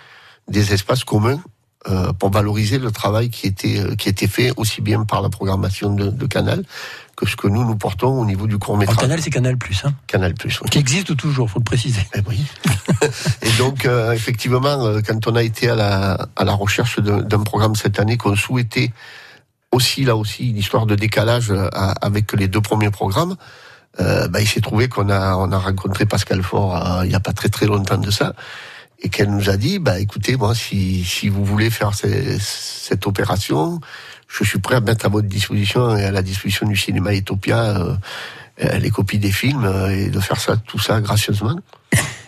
des 0.49 0.73
espaces 0.73 1.05
communs 1.05 1.41
euh, 1.89 2.13
pour 2.15 2.31
valoriser 2.31 2.81
le 2.81 2.91
travail 2.91 3.31
qui 3.31 3.47
était 3.47 3.95
qui 3.97 4.09
était 4.09 4.27
fait 4.27 4.51
aussi 4.57 4.81
bien 4.81 5.05
par 5.05 5.23
la 5.23 5.29
programmation 5.29 5.95
de, 5.95 6.09
de 6.09 6.27
Canal 6.27 6.65
que 7.19 7.27
ce 7.29 7.35
que 7.35 7.49
nous 7.49 7.65
nous 7.65 7.75
portons 7.75 8.21
au 8.21 8.25
niveau 8.25 8.47
du 8.47 8.59
court 8.59 8.79
métrage. 8.79 8.97
Canal, 8.97 9.21
c'est 9.21 9.31
Canal 9.31 9.57
Plus, 9.57 9.83
hein, 9.85 9.93
Canal 10.07 10.35
Plus. 10.35 10.61
Oui. 10.63 10.71
qui 10.71 10.79
existe 10.79 11.17
toujours, 11.17 11.51
faut 11.51 11.59
le 11.59 11.65
préciser. 11.65 12.07
Eh 12.15 12.21
oui. 12.29 12.45
Et 13.43 13.51
donc, 13.59 13.87
euh, 13.87 14.13
effectivement, 14.13 14.85
euh, 14.87 15.01
quand 15.05 15.27
on 15.27 15.35
a 15.35 15.43
été 15.43 15.69
à 15.69 15.75
la, 15.75 16.29
à 16.37 16.45
la 16.45 16.53
recherche 16.53 17.01
d'un 17.01 17.41
programme 17.43 17.75
cette 17.75 17.99
année 17.99 18.17
qu'on 18.17 18.37
souhaitait 18.37 18.93
aussi, 19.73 20.05
là 20.05 20.15
aussi, 20.15 20.51
une 20.51 20.59
histoire 20.59 20.87
de 20.87 20.95
décalage 20.95 21.51
euh, 21.51 21.69
avec 22.01 22.33
les 22.35 22.47
deux 22.47 22.61
premiers 22.61 22.91
programmes, 22.91 23.35
euh, 24.01 24.29
bah, 24.29 24.41
il 24.41 24.47
s'est 24.47 24.61
trouvé 24.61 24.89
qu'on 24.89 25.09
a, 25.11 25.35
on 25.35 25.51
a 25.51 25.59
rencontré 25.59 26.07
Pascal 26.07 26.43
Faure 26.45 26.77
euh, 26.77 27.05
il 27.05 27.09
n'y 27.09 27.17
a 27.17 27.21
pas 27.21 27.33
très 27.33 27.49
très 27.49 27.67
longtemps 27.67 27.99
de 27.99 28.13
ça, 28.13 28.33
et 29.03 29.09
qu'elle 29.09 29.31
nous 29.31 29.51
a 29.51 29.57
dit, 29.57 29.81
bah, 29.81 29.99
écoutez, 29.99 30.37
moi, 30.37 30.55
si, 30.55 31.03
si 31.05 31.29
vous 31.29 31.45
voulez 31.45 31.71
faire 31.71 31.95
ces- 31.95 32.39
cette 32.39 33.07
opération, 33.09 33.81
je 34.29 34.45
suis 34.45 34.59
prêt 34.59 34.77
à 34.77 34.81
mettre 34.81 35.07
à 35.07 35.09
votre 35.09 35.27
disposition 35.29 35.97
et 35.97 36.05
à 36.05 36.13
la 36.13 36.23
disposition 36.23 36.69
du 36.69 36.77
cinéma 36.77 37.15
Ethiopia 37.15 37.77
euh, 37.79 38.79
les 38.79 38.91
copies 38.91 39.19
des 39.19 39.33
films 39.33 39.65
euh, 39.65 39.89
et 39.91 40.11
de 40.11 40.21
faire 40.21 40.39
ça, 40.41 40.57
tout 40.57 40.79
ça 40.79 41.01
gracieusement. 41.01 41.57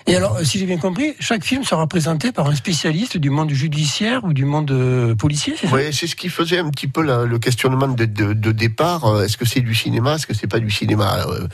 Et 0.06 0.16
alors, 0.16 0.36
euh, 0.36 0.44
si 0.44 0.58
j'ai 0.58 0.66
bien 0.66 0.78
compris, 0.78 1.14
chaque 1.20 1.44
film 1.44 1.62
sera 1.64 1.86
présenté 1.86 2.32
par 2.32 2.46
un 2.48 2.54
spécialiste 2.54 3.16
du 3.18 3.30
monde 3.30 3.50
judiciaire 3.50 4.24
ou 4.24 4.32
du 4.32 4.44
monde 4.44 5.14
policier, 5.18 5.54
c'est 5.60 5.66
ça? 5.68 5.74
Oui, 5.74 5.92
c'est 5.92 6.06
ce 6.06 6.16
qui 6.16 6.28
faisait 6.30 6.58
un 6.58 6.70
petit 6.70 6.88
peu 6.88 7.02
la- 7.02 7.24
le 7.26 7.38
questionnement 7.38 7.88
de, 7.88 8.06
de- 8.06 8.32
de 8.32 8.52
départ. 8.52 9.22
Est-ce 9.22 9.36
que 9.36 9.44
c'est 9.44 9.60
du 9.60 9.74
cinéma? 9.74 10.14
Est-ce 10.14 10.26
que 10.26 10.34
c'est 10.34 10.46
pas 10.46 10.58
du 10.60 10.70
cinéma? 10.70 11.26
Euh, 11.28 11.46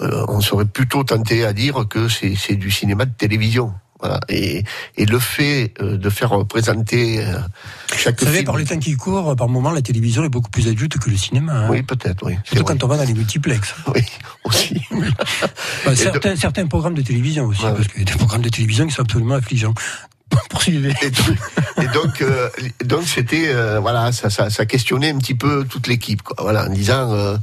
euh, 0.00 0.24
On 0.28 0.40
serait 0.40 0.64
plutôt 0.64 1.04
tenté 1.04 1.44
à 1.44 1.52
dire 1.52 1.84
que 1.88 2.08
c'est 2.08 2.56
du 2.56 2.70
cinéma 2.70 3.04
de 3.04 3.12
télévision. 3.12 3.74
Voilà. 4.00 4.20
Et, 4.28 4.62
et 4.96 5.06
le 5.06 5.18
fait 5.18 5.72
euh, 5.80 5.96
de 5.96 6.10
faire 6.10 6.44
présenter 6.46 7.24
euh, 7.24 7.38
chaque 7.96 8.18
Vous 8.20 8.26
savez, 8.26 8.36
film. 8.38 8.46
par 8.46 8.56
les 8.58 8.64
temps 8.66 8.78
qui 8.78 8.94
courent, 8.94 9.34
par 9.36 9.48
moment, 9.48 9.70
la 9.70 9.80
télévision 9.82 10.22
est 10.24 10.28
beaucoup 10.28 10.50
plus 10.50 10.68
adulte 10.68 10.98
que 10.98 11.08
le 11.08 11.16
cinéma. 11.16 11.52
hein. 11.64 11.68
Oui, 11.70 11.82
peut-être, 11.82 12.24
oui. 12.26 12.36
Surtout 12.44 12.64
quand 12.64 12.84
on 12.84 12.88
va 12.88 12.98
dans 12.98 13.04
les 13.04 13.14
multiplex. 13.14 13.74
Oui, 13.94 14.02
aussi. 14.44 14.80
Et 15.90 15.96
certains, 15.96 16.36
certains 16.36 16.66
programmes 16.66 16.94
de 16.94 17.02
télévision 17.02 17.44
aussi, 17.46 17.64
Ouais, 17.64 17.72
parce 17.72 17.88
qu'il 17.88 18.00
y 18.00 18.02
a 18.02 18.12
des 18.12 18.18
programmes 18.18 18.42
de 18.42 18.48
télévision 18.50 18.86
qui 18.86 18.92
sont 18.92 19.02
absolument 19.02 19.36
affligeants. 19.36 19.74
Poursuivez. 20.50 20.92
Et, 21.02 21.10
donc- 21.10 21.38
et 21.82 21.86
donc, 21.94 22.20
euh, 22.22 22.48
donc 22.84 23.02
c'était 23.04 23.48
euh, 23.48 23.78
voilà, 23.80 24.12
ça, 24.12 24.28
ça, 24.28 24.50
ça 24.50 24.66
questionnait 24.66 25.10
un 25.10 25.18
petit 25.18 25.34
peu 25.36 25.64
toute 25.64 25.86
l'équipe, 25.86 26.22
quoi. 26.22 26.36
Voilà, 26.40 26.66
en 26.66 26.68
disant, 26.72 27.12
euh, 27.12 27.36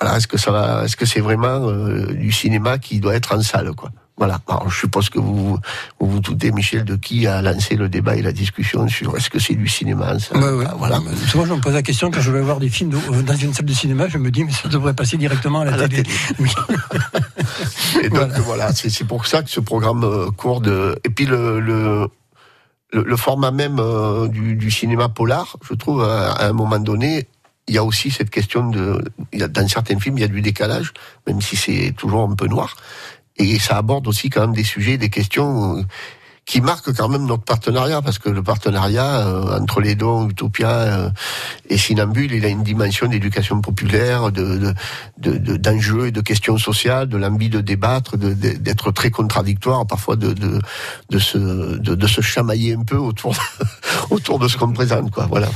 voilà, 0.00 0.16
est-ce 0.18 0.26
que 0.26 0.36
ça 0.36 0.50
va, 0.50 0.84
est-ce 0.84 0.96
que 0.96 1.06
c'est 1.06 1.20
vraiment 1.20 1.70
du 2.12 2.32
cinéma 2.32 2.78
qui 2.78 2.98
doit 3.00 3.14
être 3.14 3.34
en 3.36 3.40
salle, 3.40 3.72
quoi. 3.74 3.90
Voilà. 4.16 4.38
Alors, 4.48 4.70
je 4.70 4.78
suppose 4.78 5.10
que 5.10 5.18
vous 5.18 5.34
vous, 5.34 5.58
vous 6.00 6.20
doutez, 6.20 6.52
Michel, 6.52 6.84
de 6.84 6.94
qui 6.94 7.26
a 7.26 7.42
lancé 7.42 7.74
le 7.74 7.88
débat 7.88 8.14
et 8.14 8.22
la 8.22 8.32
discussion 8.32 8.86
sur 8.88 9.16
est-ce 9.16 9.28
que 9.28 9.40
c'est 9.40 9.54
du 9.54 9.66
cinéma 9.66 10.14
ouais. 10.14 10.64
Ah, 10.68 10.74
Voilà. 10.78 11.00
Souvent, 11.28 11.46
je 11.46 11.54
me 11.54 11.60
pose 11.60 11.74
la 11.74 11.82
question 11.82 12.10
quand 12.10 12.20
je 12.20 12.30
vais 12.30 12.40
voir 12.40 12.60
des 12.60 12.68
films 12.68 12.92
euh, 13.12 13.22
dans 13.22 13.34
une 13.34 13.52
salle 13.52 13.66
de 13.66 13.72
cinéma, 13.72 14.06
je 14.08 14.18
me 14.18 14.30
dis, 14.30 14.44
mais 14.44 14.52
ça 14.52 14.68
devrait 14.68 14.94
passer 14.94 15.16
directement 15.16 15.60
à 15.60 15.64
la, 15.64 15.72
À 15.72 15.76
la 15.76 15.88
télé. 15.88 16.08
Oui. 16.38 16.50
Et 18.02 18.08
donc 18.08 18.30
voilà, 18.44 18.72
c'est 18.72 18.90
c'est 18.90 19.04
pour 19.04 19.26
ça 19.26 19.42
que 19.42 19.50
ce 19.50 19.60
programme 19.60 20.04
euh, 20.04 20.30
court 20.30 20.60
de 20.60 20.98
et 21.04 21.10
puis 21.10 21.26
le 21.26 21.60
le, 21.60 22.08
le, 22.92 23.02
le 23.02 23.16
format 23.16 23.50
même 23.50 23.78
euh, 23.80 24.28
du, 24.28 24.54
du 24.56 24.70
cinéma 24.70 25.08
polar, 25.08 25.56
je 25.68 25.74
trouve 25.74 26.02
à, 26.02 26.32
à 26.32 26.46
un 26.48 26.52
moment 26.52 26.78
donné, 26.78 27.26
il 27.66 27.74
y 27.74 27.78
a 27.78 27.84
aussi 27.84 28.10
cette 28.10 28.30
question 28.30 28.68
de 28.68 29.02
il 29.32 29.40
y 29.40 29.42
a, 29.42 29.48
dans 29.48 29.66
certains 29.68 29.98
films 29.98 30.18
il 30.18 30.20
y 30.22 30.24
a 30.24 30.28
du 30.28 30.40
décalage, 30.40 30.92
même 31.26 31.40
si 31.40 31.56
c'est 31.56 31.92
toujours 31.96 32.28
un 32.28 32.34
peu 32.34 32.46
noir, 32.46 32.76
et 33.36 33.58
ça 33.58 33.76
aborde 33.78 34.06
aussi 34.08 34.30
quand 34.30 34.42
même 34.42 34.54
des 34.54 34.64
sujets, 34.64 34.98
des 34.98 35.10
questions. 35.10 35.78
euh, 35.78 35.82
qui 36.46 36.60
marquent 36.60 36.92
quand 36.94 37.08
même 37.08 37.24
notre 37.24 37.44
partenariat, 37.44 38.02
parce 38.02 38.18
que 38.18 38.28
le 38.28 38.42
partenariat 38.42 39.26
euh, 39.26 39.58
entre 39.58 39.80
les 39.80 39.94
dons, 39.94 40.28
Utopia 40.28 40.68
euh, 40.68 41.10
et 41.70 41.78
Sinambule, 41.78 42.32
il 42.32 42.44
a 42.44 42.48
une 42.48 42.62
dimension 42.62 43.06
d'éducation 43.06 43.62
populaire, 43.62 44.30
de, 44.30 44.58
de, 44.58 44.74
de- 45.16 45.38
de- 45.38 45.56
d'enjeux 45.56 46.08
et 46.08 46.10
de 46.10 46.20
questions 46.20 46.58
sociales, 46.58 47.08
de 47.08 47.16
l'envie 47.16 47.48
de 47.48 47.62
débattre, 47.62 48.18
de- 48.18 48.34
d'être 48.34 48.90
très 48.90 49.10
contradictoire, 49.10 49.86
parfois 49.86 50.16
de, 50.16 50.34
de, 50.34 50.60
de, 51.08 51.18
se, 51.18 51.38
de, 51.78 51.94
de 51.94 52.06
se 52.06 52.20
chamailler 52.20 52.74
un 52.74 52.82
peu 52.84 52.98
autour 52.98 53.32
de, 53.32 53.64
autour 54.14 54.38
de 54.38 54.46
ce 54.46 54.58
qu'on 54.58 54.70
présente, 54.74 55.10
quoi. 55.10 55.24
Voilà. 55.24 55.48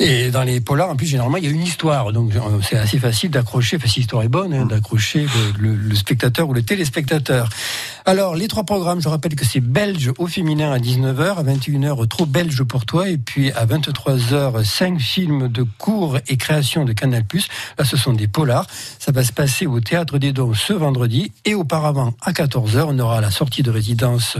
Et 0.00 0.30
dans 0.32 0.42
les 0.42 0.60
polars, 0.60 0.90
en 0.90 0.96
plus, 0.96 1.06
généralement, 1.06 1.36
il 1.36 1.44
y 1.44 1.46
a 1.46 1.50
une 1.50 1.62
histoire. 1.62 2.12
Donc, 2.12 2.34
euh, 2.34 2.40
c'est 2.68 2.76
assez 2.76 2.98
facile 2.98 3.30
d'accrocher, 3.30 3.76
enfin, 3.76 3.86
si 3.86 4.00
l'histoire 4.00 4.24
est 4.24 4.28
bonne, 4.28 4.52
hein, 4.52 4.66
d'accrocher 4.66 5.26
le, 5.60 5.68
le- 5.68 5.76
le 5.76 5.94
spectateur 5.94 6.48
ou 6.48 6.54
le 6.54 6.62
téléspectateur. 6.62 7.48
Alors, 8.04 8.34
les 8.34 8.48
trois 8.48 8.64
programmes, 8.64 9.00
je 9.00 9.08
rappelle 9.08 9.36
que 9.36 9.44
c'est 9.44 9.60
belge 9.60 10.10
au 10.18 10.26
féminin 10.26 10.72
à 10.72 10.78
19h, 10.78 11.36
à 11.36 11.42
21h, 11.44 12.08
trop 12.08 12.26
belge 12.26 12.64
pour 12.64 12.84
toi, 12.84 13.08
et 13.08 13.16
puis 13.16 13.52
à 13.52 13.64
23h, 13.64 14.64
cinq 14.64 14.98
films 14.98 15.46
de 15.46 15.62
cours 15.62 16.18
et 16.26 16.36
création 16.36 16.84
de 16.84 16.92
Canal+. 16.92 17.22
Là, 17.78 17.84
ce 17.84 17.96
sont 17.96 18.12
des 18.12 18.26
polars. 18.26 18.66
Ça 18.98 19.12
va 19.12 19.22
se 19.22 19.32
passer 19.32 19.66
au 19.66 19.78
Théâtre 19.78 20.18
des 20.18 20.32
Dons 20.32 20.52
ce 20.52 20.72
vendredi, 20.72 21.30
et 21.44 21.54
auparavant, 21.54 22.12
à 22.22 22.32
14h, 22.32 22.86
on 22.88 22.98
aura 22.98 23.20
la 23.20 23.30
sortie 23.30 23.62
de 23.62 23.70
résidence 23.70 24.36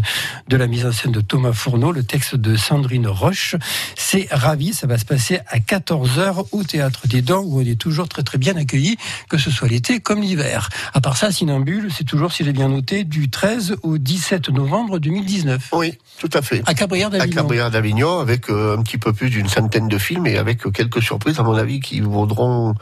de 0.49 0.57
la 0.57 0.67
mise 0.67 0.85
en 0.85 0.91
scène 0.91 1.13
de 1.13 1.21
Thomas 1.21 1.53
Fourneau, 1.53 1.93
le 1.93 2.03
texte 2.03 2.35
de 2.35 2.57
Sandrine 2.57 3.07
Roche. 3.07 3.55
C'est 3.95 4.27
ravi, 4.33 4.75
ça 4.75 4.89
va 4.89 4.99
se 4.99 5.05
passer 5.05 5.39
à 5.47 5.59
14h 5.59 6.47
au 6.51 6.65
Théâtre 6.65 7.07
des 7.07 7.23
Dents, 7.23 7.45
où 7.45 7.61
on 7.61 7.65
est 7.65 7.81
toujours 7.81 8.09
très 8.09 8.25
très 8.25 8.39
bien 8.39 8.57
accueilli, 8.57 8.97
que 9.29 9.39
ce 9.39 9.53
soit 9.53 9.69
l'été 9.69 10.01
comme 10.01 10.21
l'hiver. 10.21 10.69
À 10.95 11.01
part 11.01 11.17
ça, 11.17 11.31
Sinambule, 11.31 11.93
c'est 11.97 12.03
toujours, 12.03 12.33
si 12.33 12.45
j'ai 12.45 12.53
bien 12.53 12.69
noté, 12.69 13.05
du 13.05 13.31
13 13.31 13.52
au 13.83 13.99
17 13.99 14.49
novembre 14.51 14.99
2019. 14.99 15.71
Oui, 15.73 15.99
tout 16.19 16.31
à 16.33 16.43
fait. 16.43 16.63
À 16.67 16.75
Cabrières 16.75 17.09
À 17.09 17.19
d'Avignon. 17.19 17.37
Cabrières 17.37 17.71
d'Avignon, 17.71 18.19
avec 18.21 18.49
euh, 18.51 18.77
un 18.77 18.83
petit 18.83 18.99
peu 18.99 19.13
plus 19.13 19.31
d'une 19.31 19.49
centaine 19.49 19.89
de 19.89 19.99
films 19.99 20.27
et 20.27 20.39
avec 20.39 20.67
euh, 20.67 20.71
quelques 20.71 21.03
surprises, 21.03 21.39
à 21.39 21.43
mon 21.43 21.55
avis, 21.55 21.81
qui 21.81 22.01
vaudront 22.01 22.75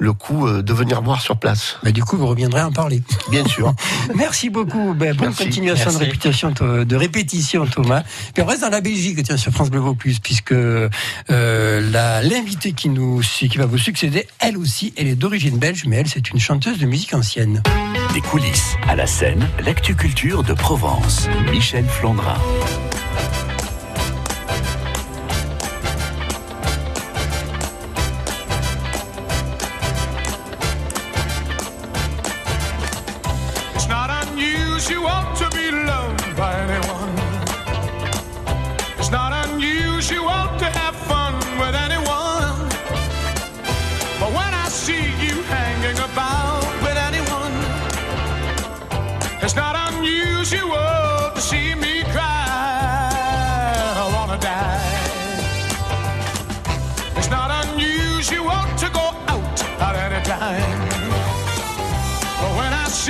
le 0.00 0.12
coup 0.14 0.46
euh, 0.46 0.62
de 0.62 0.72
venir 0.72 1.02
voir 1.02 1.20
sur 1.20 1.36
place. 1.36 1.76
Mais 1.84 1.92
du 1.92 2.02
coup, 2.02 2.16
vous 2.16 2.26
reviendrez 2.26 2.62
en 2.62 2.72
parler. 2.72 3.02
Bien 3.30 3.44
sûr. 3.46 3.74
Merci 4.14 4.48
beaucoup. 4.50 4.94
Ben, 4.94 5.14
bonne 5.14 5.28
Merci. 5.28 5.44
continuation 5.44 5.92
de 5.92 5.98
Merci. 5.98 6.86
de 6.86 6.96
répétition, 6.96 7.66
Thomas. 7.66 8.02
Puis 8.32 8.42
on 8.42 8.46
reste 8.46 8.62
dans 8.62 8.70
la 8.70 8.80
Belgique, 8.80 9.22
tiens, 9.22 9.36
sur 9.36 9.52
France 9.52 9.70
Bleu 9.70 9.80
Vaucluse, 9.80 10.18
puisque 10.18 10.52
euh, 10.52 10.88
l'invitée 12.22 12.72
qui 12.72 12.88
nous, 12.88 13.20
qui 13.20 13.58
va 13.58 13.66
vous 13.66 13.78
succéder, 13.78 14.26
elle 14.38 14.56
aussi, 14.56 14.92
elle 14.96 15.06
est 15.06 15.14
d'origine 15.16 15.58
belge, 15.58 15.84
mais 15.86 15.96
elle, 15.96 16.08
c'est 16.08 16.30
une 16.30 16.40
chanteuse 16.40 16.78
de 16.78 16.86
musique 16.86 17.12
ancienne. 17.12 17.62
Des 18.12 18.20
coulisses 18.20 18.76
à 18.88 18.96
la 18.96 19.06
scène, 19.06 19.48
l'actu 19.64 19.94
culture 19.94 20.42
de 20.42 20.52
Provence. 20.52 21.28
Michel 21.50 21.84
Flandrin. 21.84 22.38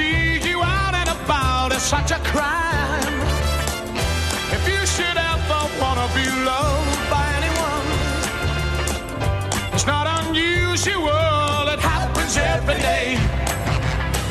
To 0.00 0.52
go 0.52 0.62
out 0.62 0.94
at 0.94 1.08
any 1.08 1.26
time. 1.26 1.26
But 1.26 1.70
when 1.70 1.72
I 1.72 1.78
see 1.78 1.90
such 1.90 2.10
a 2.12 2.18
crime. 2.32 3.20
If 4.52 4.62
you 4.68 4.86
should 4.86 5.16
ever 5.16 5.60
wanna 5.80 6.08
be 6.14 6.26
loved 6.50 7.10
by 7.10 7.24
anyone, 7.38 7.86
it's 9.72 9.86
not 9.86 10.06
unusual. 10.20 11.68
It 11.74 11.80
happens 11.80 12.36
every 12.36 12.78
day. 12.90 13.18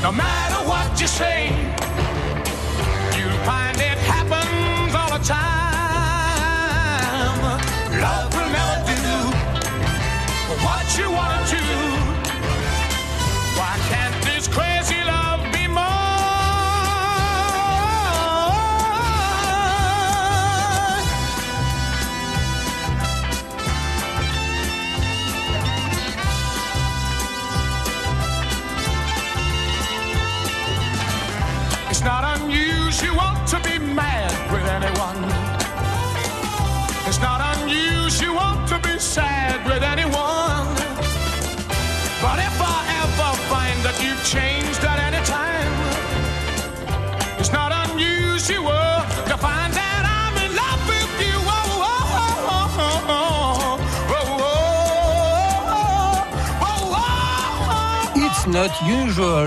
No 0.03 0.11
matter 0.11 0.59
what 0.71 1.01
you 1.01 1.07
say, 1.07 1.51
you'll 3.17 3.41
find 3.49 3.77
it 3.77 3.97
happens 4.13 4.95
all 4.95 5.11
the 5.17 5.23
time. 5.25 5.49
Love 8.05 8.33
will 8.35 8.51
never 8.59 8.79
do 8.93 9.03
what 10.65 10.85
you 10.97 11.07
wanna 11.11 11.41
do. 11.49 11.88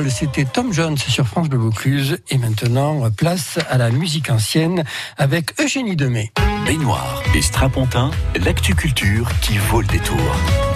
C'était 0.08 0.44
Tom 0.44 0.72
Jones 0.72 0.96
sur 0.96 1.26
France 1.26 1.48
Bleu 1.48 1.58
Vaucluse. 1.58 2.18
Et 2.30 2.38
maintenant, 2.38 3.10
place 3.10 3.58
à 3.68 3.76
la 3.76 3.90
musique 3.90 4.30
ancienne 4.30 4.84
avec 5.18 5.60
Eugénie 5.60 5.96
Demey. 5.96 6.32
Baignoire 6.64 7.22
et 7.34 7.42
strapontin, 7.42 8.10
l'actu 8.42 8.74
culture 8.74 9.28
qui 9.42 9.58
vaut 9.58 9.82
le 9.82 9.86
détour. 9.86 10.71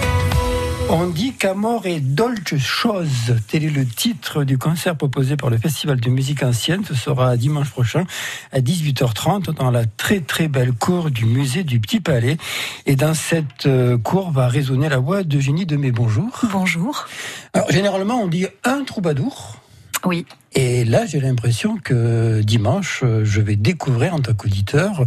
On 0.89 1.07
dit 1.07 1.33
qu'Amor 1.33 1.85
est 1.85 1.99
dolce 1.99 2.55
chose. 2.57 3.35
Tel 3.49 3.65
est 3.65 3.69
le 3.69 3.85
titre 3.85 4.45
du 4.45 4.57
concert 4.57 4.95
proposé 4.95 5.35
par 5.35 5.49
le 5.49 5.57
Festival 5.57 5.99
de 5.99 6.09
musique 6.09 6.43
ancienne. 6.43 6.85
Ce 6.85 6.95
sera 6.95 7.35
dimanche 7.35 7.71
prochain 7.71 8.05
à 8.53 8.61
18h30 8.61 9.53
dans 9.53 9.69
la 9.69 9.85
très 9.85 10.21
très 10.21 10.47
belle 10.47 10.71
cour 10.71 11.11
du 11.11 11.25
musée 11.25 11.65
du 11.65 11.81
Petit 11.81 11.99
Palais. 11.99 12.37
Et 12.85 12.95
dans 12.95 13.13
cette 13.13 13.65
euh, 13.65 13.97
cour 13.97 14.31
va 14.31 14.47
résonner 14.47 14.87
la 14.87 14.99
voix 14.99 15.23
d'Eugénie 15.23 15.65
Demey. 15.65 15.91
Bonjour. 15.91 16.29
Bonjour. 16.53 17.05
Alors, 17.51 17.69
généralement, 17.69 18.21
on 18.21 18.27
dit 18.27 18.47
un 18.63 18.85
troubadour. 18.85 19.57
Oui. 20.05 20.25
Et 20.53 20.85
là, 20.85 21.05
j'ai 21.05 21.19
l'impression 21.19 21.77
que 21.77 22.41
dimanche, 22.41 23.01
euh, 23.03 23.23
je 23.23 23.41
vais 23.41 23.55
découvrir 23.55 24.13
en 24.13 24.19
tant 24.19 24.33
qu'auditeur 24.33 25.03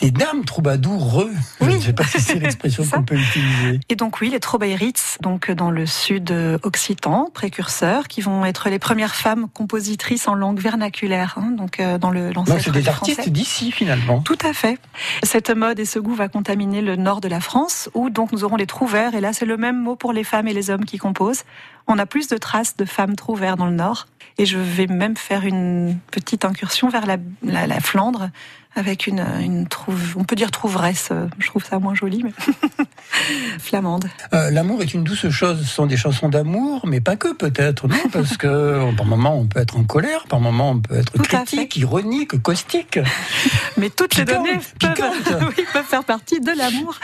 des 0.00 0.10
dames 0.10 0.44
troubadoureux. 0.44 1.32
Je 1.60 1.66
ne 1.66 1.80
sais 1.80 1.92
pas 1.92 2.04
si 2.04 2.20
c'est 2.20 2.38
l'expression 2.38 2.84
qu'on 2.92 3.02
peut 3.02 3.16
utiliser. 3.16 3.80
Et 3.88 3.96
donc 3.96 4.20
oui, 4.20 4.30
les 4.30 4.40
Trobaïrites, 4.40 5.18
donc 5.20 5.50
dans 5.50 5.70
le 5.70 5.86
sud 5.86 6.30
euh, 6.30 6.58
occitan, 6.62 7.30
précurseurs, 7.32 8.08
qui 8.08 8.20
vont 8.20 8.44
être 8.44 8.68
les 8.68 8.78
premières 8.78 9.14
femmes 9.14 9.48
compositrices 9.52 10.28
en 10.28 10.34
langue 10.34 10.60
vernaculaire, 10.60 11.36
hein, 11.38 11.50
donc 11.50 11.80
euh, 11.80 11.98
dans 11.98 12.10
le 12.10 12.32
Donc, 12.32 12.48
c'est 12.60 12.70
des 12.70 12.88
artistes 12.88 13.28
d'ici, 13.28 13.72
finalement. 13.72 14.20
Tout 14.20 14.38
à 14.44 14.52
fait. 14.52 14.78
Cette 15.22 15.50
mode 15.50 15.78
et 15.78 15.84
ce 15.84 15.98
goût 15.98 16.14
va 16.14 16.28
contaminer 16.28 16.82
le 16.82 16.96
nord 16.96 17.20
de 17.20 17.28
la 17.28 17.40
France, 17.40 17.88
où 17.94 18.10
donc 18.10 18.32
nous 18.32 18.44
aurons 18.44 18.56
les 18.56 18.66
trouvères. 18.66 19.14
Et 19.14 19.20
là, 19.20 19.32
c'est 19.32 19.46
le 19.46 19.56
même 19.56 19.80
mot 19.80 19.96
pour 19.96 20.12
les 20.12 20.24
femmes 20.24 20.48
et 20.48 20.54
les 20.54 20.70
hommes 20.70 20.84
qui 20.84 20.98
composent. 20.98 21.42
On 21.86 21.98
a 21.98 22.06
plus 22.06 22.28
de 22.28 22.38
traces 22.38 22.76
de 22.76 22.84
femmes 22.84 23.14
trouvères 23.14 23.56
dans 23.56 23.66
le 23.66 23.74
nord. 23.74 24.06
Et 24.38 24.46
je 24.46 24.58
vais 24.58 24.83
même 24.86 25.16
faire 25.16 25.44
une 25.44 25.98
petite 26.10 26.44
incursion 26.44 26.88
vers 26.88 27.06
la, 27.06 27.16
la, 27.42 27.66
la 27.66 27.80
Flandre 27.80 28.30
avec 28.76 29.06
une, 29.06 29.24
une 29.40 29.66
trouve, 29.68 30.16
on 30.16 30.24
peut 30.24 30.36
dire 30.36 30.50
trouveresse. 30.50 31.08
euh, 31.12 31.26
Je 31.38 31.46
trouve 31.46 31.64
ça 31.64 31.78
moins 31.78 31.94
joli, 31.94 32.22
mais 32.24 32.32
flamande. 33.58 34.06
Euh, 34.32 34.50
L'amour 34.50 34.82
est 34.82 34.94
une 34.94 35.04
douce 35.04 35.28
chose. 35.30 35.60
Ce 35.60 35.74
sont 35.74 35.86
des 35.86 35.96
chansons 35.96 36.28
d'amour, 36.28 36.82
mais 36.86 37.00
pas 37.00 37.16
que 37.16 37.32
peut-être, 37.32 37.88
non 37.88 37.96
Parce 38.12 38.36
que 38.36 38.92
par 38.96 39.06
moment 39.06 39.36
on 39.36 39.46
peut 39.46 39.60
être 39.60 39.76
en 39.76 39.84
colère, 39.84 40.24
par 40.28 40.40
moment 40.40 40.70
on 40.70 40.80
peut 40.80 40.96
être 40.96 41.12
Tout 41.12 41.22
critique, 41.22 41.76
ironique, 41.76 42.40
caustique. 42.42 42.98
Mais 43.76 43.90
toutes 43.90 44.16
les 44.16 44.24
données 44.24 44.52
peuvent, 44.54 44.74
piquante. 44.78 45.52
oui, 45.56 45.64
peuvent 45.72 45.84
faire 45.84 46.04
partie 46.04 46.40
de 46.40 46.50
l'amour. 46.56 46.98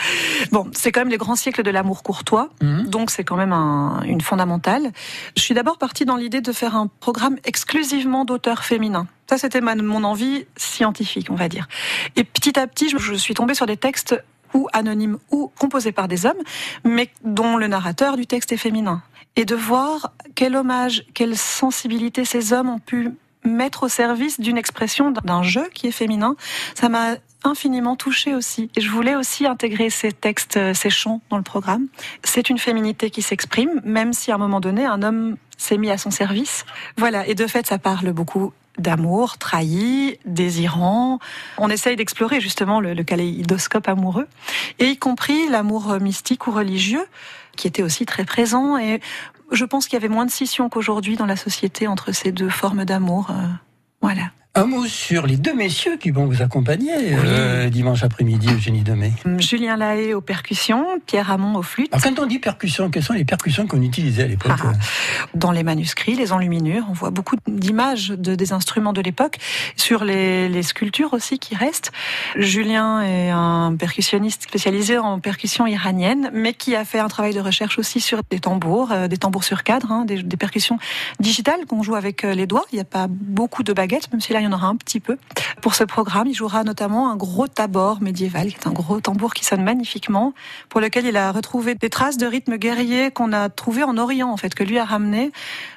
Bon, 0.53 0.69
c'est 0.73 0.93
quand 0.93 1.01
même 1.01 1.09
les 1.09 1.17
grands 1.19 1.37
siècles 1.37 1.63
de 1.63 1.71
l'amour 1.71 2.03
courtois, 2.03 2.49
Mhm. 2.63 2.87
donc 2.89 3.11
c'est 3.11 3.25
quand 3.25 3.37
même 3.37 3.53
un- 3.53 4.03
une 4.05 4.21
fondamentale. 4.21 4.91
Je 5.37 5.43
suis 5.43 5.55
d'abord 5.55 5.79
partie 5.79 6.05
dans 6.05 6.17
l'idée 6.17 6.41
de 6.41 6.53
faire 6.53 6.77
un 6.77 6.87
programme 7.01 7.37
exclusivement 7.45 8.25
d'auteurs 8.25 8.65
féminins. 8.65 9.07
Ça, 9.31 9.39
c'était 9.39 9.61
mon 9.61 10.03
envie 10.03 10.45
scientifique, 10.57 11.29
on 11.31 11.37
va 11.37 11.49
dire. 11.49 11.69
Et 12.17 12.25
petit 12.25 12.59
à 12.59 12.67
petit, 12.67 12.89
je, 12.89 12.99
je 12.99 13.15
suis 13.15 13.33
tombée 13.33 13.55
sur 13.55 13.65
des 13.65 13.77
textes 13.77 14.21
ou 14.55 14.67
anonymes 14.73 15.19
ou 15.31 15.53
composés 15.57 15.93
par 15.93 16.09
des 16.09 16.27
hommes, 16.27 16.43
mais 16.83 17.11
dont 17.23 17.57
le 17.57 17.69
narrateur 17.69 18.17
du 18.17 18.27
texte 18.27 18.51
est 18.51 18.57
féminin. 18.57 19.05
Et 19.37 19.45
de 19.45 19.55
voir 19.55 20.11
quel 20.35 20.57
hommage, 20.57 21.05
quelle 21.15 21.37
sensibilité 21.37 22.25
ces 22.25 22.53
hommes 22.53 22.71
ont 22.71 22.81
pu 22.81 23.13
mettre 23.45 23.85
au 23.85 23.89
service 23.89 24.41
d'une 24.41 24.59
expression 24.59 25.13
d'un 25.13 25.45
jeu 25.45 25.69
qui 25.73 25.87
est 25.87 25.93
féminin, 25.93 26.35
ça 26.75 26.89
m'a 26.89 27.15
infiniment 27.45 27.95
touchée 27.95 28.35
aussi. 28.35 28.69
Et 28.75 28.81
je 28.81 28.91
voulais 28.91 29.15
aussi 29.15 29.47
intégrer 29.47 29.91
ces 29.91 30.11
textes, 30.11 30.57
euh, 30.57 30.75
ces 30.75 30.91
chants 30.91 31.23
dans 31.31 31.37
le 31.37 31.45
programme. 31.45 31.87
C'est 32.25 32.51
une 32.51 32.59
féminité 32.59 33.11
qui 33.11 33.23
s'exprime, 33.23 33.81
même 33.85 34.13
si 34.13 34.33
à 34.33 34.35
un 34.35 34.39
moment 34.39 34.59
donné, 34.59 34.87
un 34.87 35.05
homme 35.05 35.37
s'est 35.57 35.79
mis 35.79 35.91
à 35.91 35.99
son 35.99 36.11
service. 36.11 36.67
Voilà. 36.97 37.29
Et 37.29 37.37
de 37.37 37.47
fait, 37.47 37.69
ça 37.69 37.79
parle 37.79 38.13
beaucoup 38.13 38.53
d'amour, 38.81 39.39
trahi, 39.39 40.19
désirant. 40.25 41.19
On 41.59 41.71
essaye 41.71 41.97
d'explorer 41.97 42.41
justement 42.41 42.81
le, 42.81 42.95
le 42.95 43.05
amoureux, 43.89 44.27
et 44.79 44.87
y 44.87 44.97
compris 44.97 45.49
l'amour 45.49 45.99
mystique 46.01 46.47
ou 46.47 46.51
religieux, 46.51 47.05
qui 47.57 47.67
était 47.67 47.83
aussi 47.83 48.07
très 48.07 48.25
présent. 48.25 48.79
Et 48.79 49.01
je 49.53 49.65
pense 49.65 49.87
qu'il 49.87 49.95
y 49.95 49.97
avait 49.97 50.09
moins 50.09 50.27
de 50.27 50.31
scission 50.31 50.69
qu'aujourd'hui 50.69 51.17
dans 51.17 51.27
la 51.27 51.37
société 51.37 51.87
entre 51.87 52.13
ces 52.13 52.33
deux 52.33 52.51
formes 52.51 52.85
d'amour. 52.85 53.31
euh, 53.31 53.47
voilà. 54.01 54.31
Un 54.57 54.65
mot 54.65 54.85
sur 54.85 55.29
les 55.29 55.37
deux 55.37 55.55
messieurs 55.55 55.97
qui 55.97 56.11
vont 56.11 56.27
vous 56.27 56.43
accompagner 56.43 56.91
euh, 56.97 57.71
dimanche 57.71 58.03
après-midi, 58.03 58.49
Eugénie 58.53 58.83
Demey. 58.83 59.13
Julien 59.39 59.77
Lahaye 59.77 60.13
aux 60.13 60.21
percussions, 60.21 60.85
Pierre 61.07 61.31
Hamon 61.31 61.57
aux 61.57 61.63
flûtes. 61.63 61.95
Alors, 61.95 62.03
quand 62.03 62.21
on 62.21 62.27
dit 62.27 62.41
percussion, 62.41 62.91
quelles 62.91 63.05
sont 63.05 63.13
les 63.13 63.25
percussions 63.25 63.69
qu'on 63.69 63.81
utilisait 63.81 64.25
à 64.25 64.27
l'époque 64.27 64.51
Ah, 64.59 64.73
Dans 65.35 65.53
les 65.53 65.63
manuscrits, 65.63 66.17
les 66.17 66.33
enluminures, 66.33 66.85
on 66.91 66.95
voit 66.95 67.11
beaucoup 67.11 67.37
d'images 67.47 68.09
de, 68.09 68.35
des 68.35 68.53
instruments 68.53 68.93
de 68.93 69.01
l'époque. 69.01 69.37
Sur 69.77 70.03
les, 70.03 70.49
les 70.49 70.65
sculptures 70.65 71.13
aussi 71.13 71.39
qui 71.39 71.55
restent. 71.55 71.93
Julien 72.35 73.03
est 73.03 73.31
un 73.31 73.77
percussionniste 73.79 74.43
spécialisé 74.43 74.99
en 74.99 75.21
percussion 75.21 75.65
iranienne, 75.69 76.29
mais 76.35 76.55
qui 76.55 76.75
a 76.75 76.85
fait 76.85 76.99
un 76.99 77.09
travail 77.09 77.35
de 77.35 77.41
recherche 77.41 77.79
aussi 77.79 78.01
sur 78.01 78.23
des 78.31 78.41
tambours, 78.41 78.91
euh, 78.91 79.07
des 79.07 79.17
tambours 79.17 79.45
sur 79.45 79.63
cadre, 79.63 79.93
hein, 79.93 80.05
des, 80.05 80.25
des 80.25 80.37
percussions 80.37 80.81
digitales 81.21 81.67
qu'on 81.69 81.85
joue 81.85 81.95
avec 81.95 82.25
euh, 82.25 82.35
les 82.35 82.49
doigts. 82.49 82.65
Il 82.73 82.75
n'y 82.77 82.83
a 82.83 82.85
pas 82.85 83.07
beaucoup 83.09 83.63
de 83.63 83.73
baguettes, 83.73 84.11
même 84.11 84.21
si 84.21 84.33
là 84.41 84.47
il 84.47 84.51
y 84.51 84.55
en 84.55 84.57
aura 84.57 84.69
un 84.69 84.77
petit 84.77 85.01
peu. 85.01 85.17
Pour 85.61 85.75
ce 85.75 85.85
programme, 85.85 86.27
il 86.27 86.35
jouera 86.35 86.65
notamment 86.65 87.11
un 87.11 87.17
gros 87.17 87.47
tabor 87.47 88.01
médiéval, 88.01 88.49
qui 88.49 88.57
est 88.57 88.67
un 88.67 88.73
gros 88.73 89.01
tambour 89.01 89.35
qui 89.35 89.45
sonne 89.45 89.63
magnifiquement, 89.63 90.33
pour 90.69 90.81
lequel 90.81 91.07
il 91.07 91.17
a 91.17 91.33
retrouvé 91.33 91.75
des 91.75 91.91
traces 91.91 92.17
de 92.17 92.27
rythme 92.27 92.57
guerrier 92.57 93.11
qu'on 93.11 93.33
a 93.33 93.49
trouvé 93.49 93.83
en 93.83 93.97
Orient, 93.99 94.31
en 94.31 94.37
fait, 94.37 94.55
que 94.55 94.65
lui 94.65 94.79
a 94.79 94.85
ramené. 94.85 95.31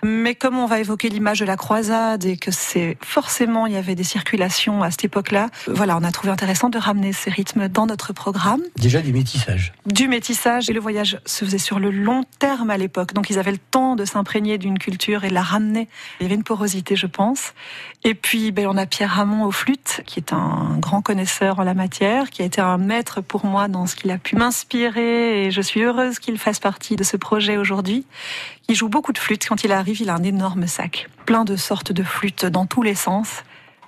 Mais 0.03 0.35
comme 0.35 0.57
on 0.57 0.65
va 0.65 0.79
évoquer 0.79 1.09
l'image 1.09 1.39
de 1.39 1.45
la 1.45 1.57
croisade 1.57 2.25
et 2.25 2.37
que 2.37 2.51
c'est 2.51 2.97
forcément, 3.01 3.67
il 3.67 3.73
y 3.73 3.77
avait 3.77 3.95
des 3.95 4.03
circulations 4.03 4.83
à 4.83 4.91
cette 4.91 5.05
époque-là, 5.05 5.49
voilà, 5.67 5.97
on 5.97 6.03
a 6.03 6.11
trouvé 6.11 6.31
intéressant 6.31 6.69
de 6.69 6.77
ramener 6.77 7.13
ces 7.13 7.29
rythmes 7.29 7.67
dans 7.67 7.85
notre 7.85 8.13
programme 8.13 8.61
Déjà 8.77 9.01
des 9.01 9.11
métissages. 9.11 9.73
du 9.85 10.07
métissage 10.07 10.69
et 10.69 10.73
le 10.73 10.79
voyage 10.79 11.19
se 11.25 11.45
faisait 11.45 11.57
sur 11.57 11.79
le 11.79 11.91
long 11.91 12.23
terme 12.39 12.69
à 12.69 12.77
l'époque. 12.77 13.13
Donc 13.13 13.29
ils 13.29 13.39
avaient 13.39 13.51
le 13.51 13.57
temps 13.57 13.95
de 13.95 14.05
s'imprégner 14.05 14.57
d'une 14.57 14.79
culture 14.79 15.23
et 15.23 15.29
de 15.29 15.33
la 15.33 15.41
ramener. 15.41 15.87
Il 16.19 16.23
y 16.23 16.25
avait 16.27 16.35
une 16.35 16.43
porosité, 16.43 16.95
je 16.95 17.07
pense. 17.07 17.53
Et 18.03 18.13
puis 18.15 18.51
on 18.59 18.77
a 18.77 18.85
Pierre 18.85 19.11
Ramon 19.11 19.45
aux 19.45 19.51
flûtes, 19.51 20.01
qui 20.05 20.19
est 20.19 20.33
un 20.33 20.77
grand 20.79 21.01
connaisseur 21.01 21.59
en 21.59 21.63
la 21.63 21.73
matière, 21.73 22.29
qui 22.29 22.41
a 22.41 22.45
été 22.45 22.61
un 22.61 22.77
maître 22.77 23.21
pour 23.21 23.45
moi 23.45 23.67
dans 23.67 23.85
ce 23.87 23.95
qu'il 23.95 24.11
a 24.11 24.17
pu 24.17 24.35
m'inspirer. 24.35 25.45
Et 25.45 25.51
je 25.51 25.61
suis 25.61 25.81
heureuse 25.81 26.19
qu'il 26.19 26.37
fasse 26.37 26.59
partie 26.59 26.95
de 26.95 27.03
ce 27.03 27.17
projet 27.17 27.57
aujourd'hui. 27.57 28.05
Il 28.69 28.75
joue 28.75 28.89
beaucoup 28.89 29.13
de 29.13 29.17
flûtes. 29.17 29.47
Quand 29.47 29.63
il 29.63 29.71
arrive, 29.71 30.01
il 30.01 30.09
a 30.09 30.15
un 30.15 30.23
énorme 30.23 30.67
sac, 30.67 31.09
plein 31.25 31.45
de 31.45 31.55
sortes 31.55 31.91
de 31.91 32.03
flûtes 32.03 32.45
dans 32.45 32.65
tous 32.65 32.81
les 32.81 32.95
sens. 32.95 33.43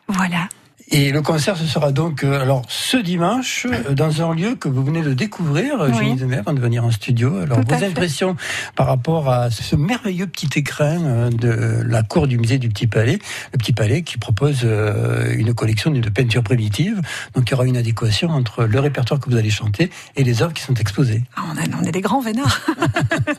Voilà. 0.08 0.49
Et 0.91 1.12
le 1.12 1.21
concert, 1.24 1.58
ce 1.58 1.65
sera 1.65 1.91
donc 1.91 2.24
euh, 2.24 2.39
alors 2.39 2.62
ce 2.67 2.98
dimanche 2.98 3.65
euh, 3.65 3.93
dans 3.95 4.21
un 4.21 4.36
lieu 4.36 4.54
que 4.56 4.67
vous 4.69 4.84
venez 4.84 5.02
de 5.02 5.13
découvrir, 5.13 5.82
euh, 5.82 5.89
Oui. 5.89 5.98
Jenny 5.98 6.15
Demer, 6.15 6.38
avant 6.38 6.54
de 6.54 6.60
venir 6.60 6.86
en 6.86 6.91
studio. 6.91 7.38
Alors 7.38 7.60
Tout 7.65 7.76
vos 7.76 7.84
impressions 7.84 8.36
par 8.76 8.86
rapport 8.86 9.30
à 9.30 9.50
ce 9.50 9.76
merveilleux 9.76 10.28
petit 10.28 10.48
écrin 10.60 11.02
euh, 11.04 11.30
de 11.32 11.82
la 11.88 12.04
cour 12.04 12.28
du 12.28 12.38
musée 12.38 12.60
du 12.60 12.69
Petit 12.69 12.86
Palais, 12.86 13.17
le 13.52 13.58
Petit 13.58 13.74
Palais 13.74 14.04
qui 14.04 14.17
propose 14.19 14.63
une 14.63 15.54
collection 15.56 15.89
de 15.91 16.10
peintures 16.10 16.43
primitives. 16.43 17.02
Donc 17.34 17.50
il 17.50 17.52
y 17.52 17.54
aura 17.56 17.65
une 17.65 17.78
adéquation 17.78 18.30
entre 18.30 18.65
le 18.65 18.80
répertoire 18.80 19.19
que 19.19 19.30
vous 19.30 19.38
allez 19.38 19.50
chanter 19.50 19.89
et 20.15 20.24
les 20.24 20.43
œuvres 20.43 20.54
qui 20.54 20.62
sont 20.63 20.76
exposées. 20.76 21.24
Ah, 21.36 21.41
on, 21.52 21.58
a- 21.58 21.82
on 21.82 21.84
est 21.84 21.91
des 21.91 22.02
grands 22.02 22.21
vénards. 22.21 22.62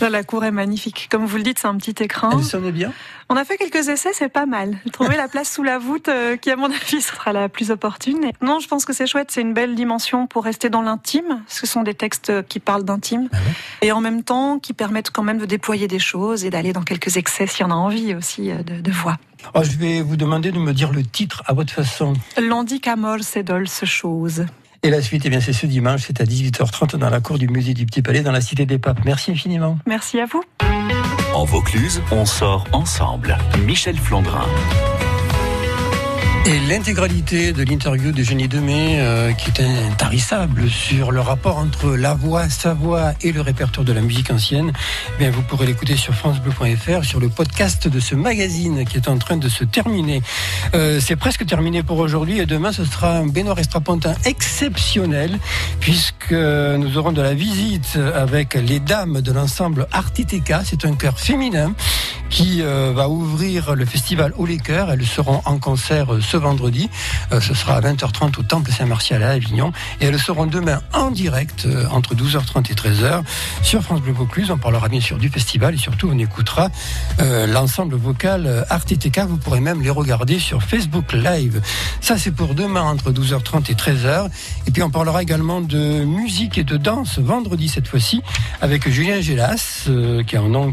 La 0.00 0.22
cour 0.24 0.44
est 0.44 0.50
magnifique. 0.50 1.08
Comme 1.10 1.24
vous 1.26 1.36
le 1.36 1.42
dites, 1.44 1.58
c'est 1.60 1.68
un 1.68 1.76
petit 1.76 2.02
écran. 2.02 2.30
Elle 2.38 2.44
sonne 2.44 2.70
bien? 2.70 2.92
On 3.30 3.36
a 3.36 3.44
fait 3.44 3.58
quelques 3.58 3.88
essais, 3.88 4.10
c'est 4.14 4.30
pas 4.30 4.46
mal. 4.46 4.78
Trouver 4.90 5.16
la 5.16 5.28
place 5.28 5.52
sous 5.52 5.62
la 5.62 5.78
voûte, 5.78 6.08
euh, 6.08 6.36
qui 6.36 6.50
à 6.50 6.56
mon 6.56 6.70
avis 6.70 7.02
sera 7.02 7.32
la 7.34 7.50
plus 7.50 7.70
opportune. 7.70 8.30
Non, 8.40 8.58
je 8.58 8.68
pense 8.68 8.86
que 8.86 8.94
c'est 8.94 9.06
chouette, 9.06 9.30
c'est 9.30 9.42
une 9.42 9.52
belle 9.52 9.74
dimension 9.74 10.26
pour 10.26 10.44
rester 10.44 10.70
dans 10.70 10.80
l'intime. 10.80 11.42
Ce 11.46 11.66
sont 11.66 11.82
des 11.82 11.92
textes 11.92 12.32
qui 12.48 12.58
parlent 12.58 12.84
d'intime. 12.84 13.28
Et 13.82 13.92
en 13.92 14.00
même 14.00 14.22
temps, 14.22 14.58
qui 14.58 14.72
permettent 14.72 15.10
quand 15.10 15.22
même 15.22 15.38
de 15.38 15.44
déployer 15.44 15.88
des 15.88 15.98
choses 15.98 16.46
et 16.46 16.50
d'aller 16.50 16.72
dans 16.72 16.82
quelques 16.82 17.18
excès 17.18 17.46
s'il 17.46 17.60
y 17.60 17.64
en 17.64 17.70
a 17.70 17.74
envie 17.74 18.14
aussi 18.14 18.50
euh, 18.50 18.62
de, 18.62 18.80
de 18.80 18.90
voix. 18.90 19.18
Oh, 19.54 19.62
Je 19.62 19.76
vais 19.76 20.00
vous 20.00 20.16
demander 20.16 20.50
de 20.50 20.58
me 20.58 20.72
dire 20.72 20.92
le 20.92 21.04
titre 21.04 21.42
à 21.46 21.52
votre 21.52 21.72
façon. 21.72 22.14
Qu'amor, 22.82 23.18
c'est 23.20 23.42
dolce 23.42 23.84
chose. 23.84 24.46
Et 24.82 24.90
la 24.90 25.02
suite, 25.02 25.22
eh 25.26 25.28
bien, 25.28 25.40
c'est 25.40 25.52
ce 25.52 25.66
dimanche, 25.66 26.02
c'est 26.06 26.20
à 26.20 26.24
18h30 26.24 26.96
dans 26.96 27.10
la 27.10 27.20
cour 27.20 27.38
du 27.38 27.48
musée 27.48 27.74
du 27.74 27.84
Petit 27.84 28.00
Palais, 28.00 28.22
dans 28.22 28.32
la 28.32 28.40
Cité 28.40 28.64
des 28.64 28.78
Papes. 28.78 29.00
Merci 29.04 29.32
infiniment. 29.32 29.76
Merci 29.86 30.20
à 30.20 30.26
vous. 30.26 30.42
En 31.34 31.44
Vaucluse, 31.44 32.00
on 32.10 32.24
sort 32.24 32.64
ensemble. 32.72 33.36
Michel 33.64 33.96
Flandrin. 33.96 34.46
Et 36.48 36.60
l'intégralité 36.60 37.52
de 37.52 37.62
l'interview 37.62 38.10
de 38.10 38.22
Jenny 38.22 38.48
Demey, 38.48 38.96
euh, 39.00 39.32
qui 39.32 39.50
est 39.50 39.62
intarissable 39.62 40.70
sur 40.70 41.12
le 41.12 41.20
rapport 41.20 41.58
entre 41.58 41.94
la 41.94 42.14
voix, 42.14 42.48
sa 42.48 42.72
voix 42.72 43.12
et 43.20 43.32
le 43.32 43.42
répertoire 43.42 43.84
de 43.84 43.92
la 43.92 44.00
musique 44.00 44.30
ancienne, 44.30 44.72
eh 45.14 45.18
bien, 45.18 45.30
vous 45.30 45.42
pourrez 45.42 45.66
l'écouter 45.66 45.94
sur 45.94 46.14
francebleu.fr, 46.14 47.04
sur 47.04 47.20
le 47.20 47.28
podcast 47.28 47.86
de 47.86 48.00
ce 48.00 48.14
magazine 48.14 48.86
qui 48.86 48.96
est 48.96 49.08
en 49.08 49.18
train 49.18 49.36
de 49.36 49.46
se 49.50 49.62
terminer. 49.62 50.22
Euh, 50.74 51.00
c'est 51.00 51.16
presque 51.16 51.44
terminé 51.44 51.82
pour 51.82 51.98
aujourd'hui 51.98 52.38
et 52.38 52.46
demain 52.46 52.72
ce 52.72 52.86
sera 52.86 53.18
un 53.18 53.26
baignoire 53.26 53.58
extrapontin 53.58 54.14
exceptionnel 54.24 55.38
puisque 55.80 56.32
nous 56.32 56.96
aurons 56.96 57.12
de 57.12 57.20
la 57.20 57.34
visite 57.34 57.98
avec 58.14 58.54
les 58.54 58.80
dames 58.80 59.20
de 59.20 59.32
l'ensemble 59.32 59.86
Artiteka. 59.92 60.62
C'est 60.64 60.86
un 60.86 60.94
chœur 60.94 61.20
féminin 61.20 61.74
qui 62.30 62.62
euh, 62.62 62.92
va 62.94 63.08
ouvrir 63.08 63.74
le 63.74 63.84
festival 63.84 64.32
Haut 64.36 64.46
les 64.46 64.58
Chœurs. 64.58 64.90
Elles 64.90 65.06
seront 65.06 65.40
en 65.44 65.58
concert 65.58 66.14
euh, 66.14 66.20
vendredi. 66.38 66.90
Euh, 67.32 67.40
ce 67.40 67.54
sera 67.54 67.76
à 67.76 67.80
20h30 67.80 68.38
au 68.38 68.42
Temple 68.42 68.70
Saint-Martial 68.70 69.22
à 69.22 69.30
Avignon. 69.30 69.72
Et 70.00 70.06
elles 70.06 70.18
seront 70.18 70.46
demain 70.46 70.80
en 70.92 71.10
direct 71.10 71.66
euh, 71.66 71.86
entre 71.90 72.14
12h30 72.14 72.70
et 72.70 72.74
13h 72.74 73.22
sur 73.62 73.82
France 73.82 74.00
Bleu 74.00 74.12
Vaucluse. 74.12 74.50
On 74.50 74.58
parlera 74.58 74.88
bien 74.88 75.00
sûr 75.00 75.18
du 75.18 75.28
festival 75.28 75.74
et 75.74 75.78
surtout 75.78 76.10
on 76.12 76.18
écoutera 76.18 76.70
euh, 77.20 77.46
l'ensemble 77.46 77.96
vocal 77.96 78.46
euh, 78.46 78.64
Artiteka. 78.70 79.26
Vous 79.26 79.36
pourrez 79.36 79.60
même 79.60 79.82
les 79.82 79.90
regarder 79.90 80.38
sur 80.38 80.62
Facebook 80.62 81.12
Live. 81.12 81.60
Ça 82.00 82.18
c'est 82.18 82.32
pour 82.32 82.54
demain 82.54 82.82
entre 82.82 83.10
12h30 83.10 83.70
et 83.70 83.74
13h. 83.74 84.28
Et 84.66 84.70
puis 84.70 84.82
on 84.82 84.90
parlera 84.90 85.22
également 85.22 85.60
de 85.60 86.04
musique 86.04 86.58
et 86.58 86.64
de 86.64 86.76
danse 86.76 87.18
vendredi 87.18 87.68
cette 87.68 87.88
fois-ci 87.88 88.22
avec 88.60 88.88
Julien 88.88 89.20
Gélas, 89.20 89.88
qui 90.26 90.34
est 90.34 90.38
un 90.38 90.48
nom 90.48 90.72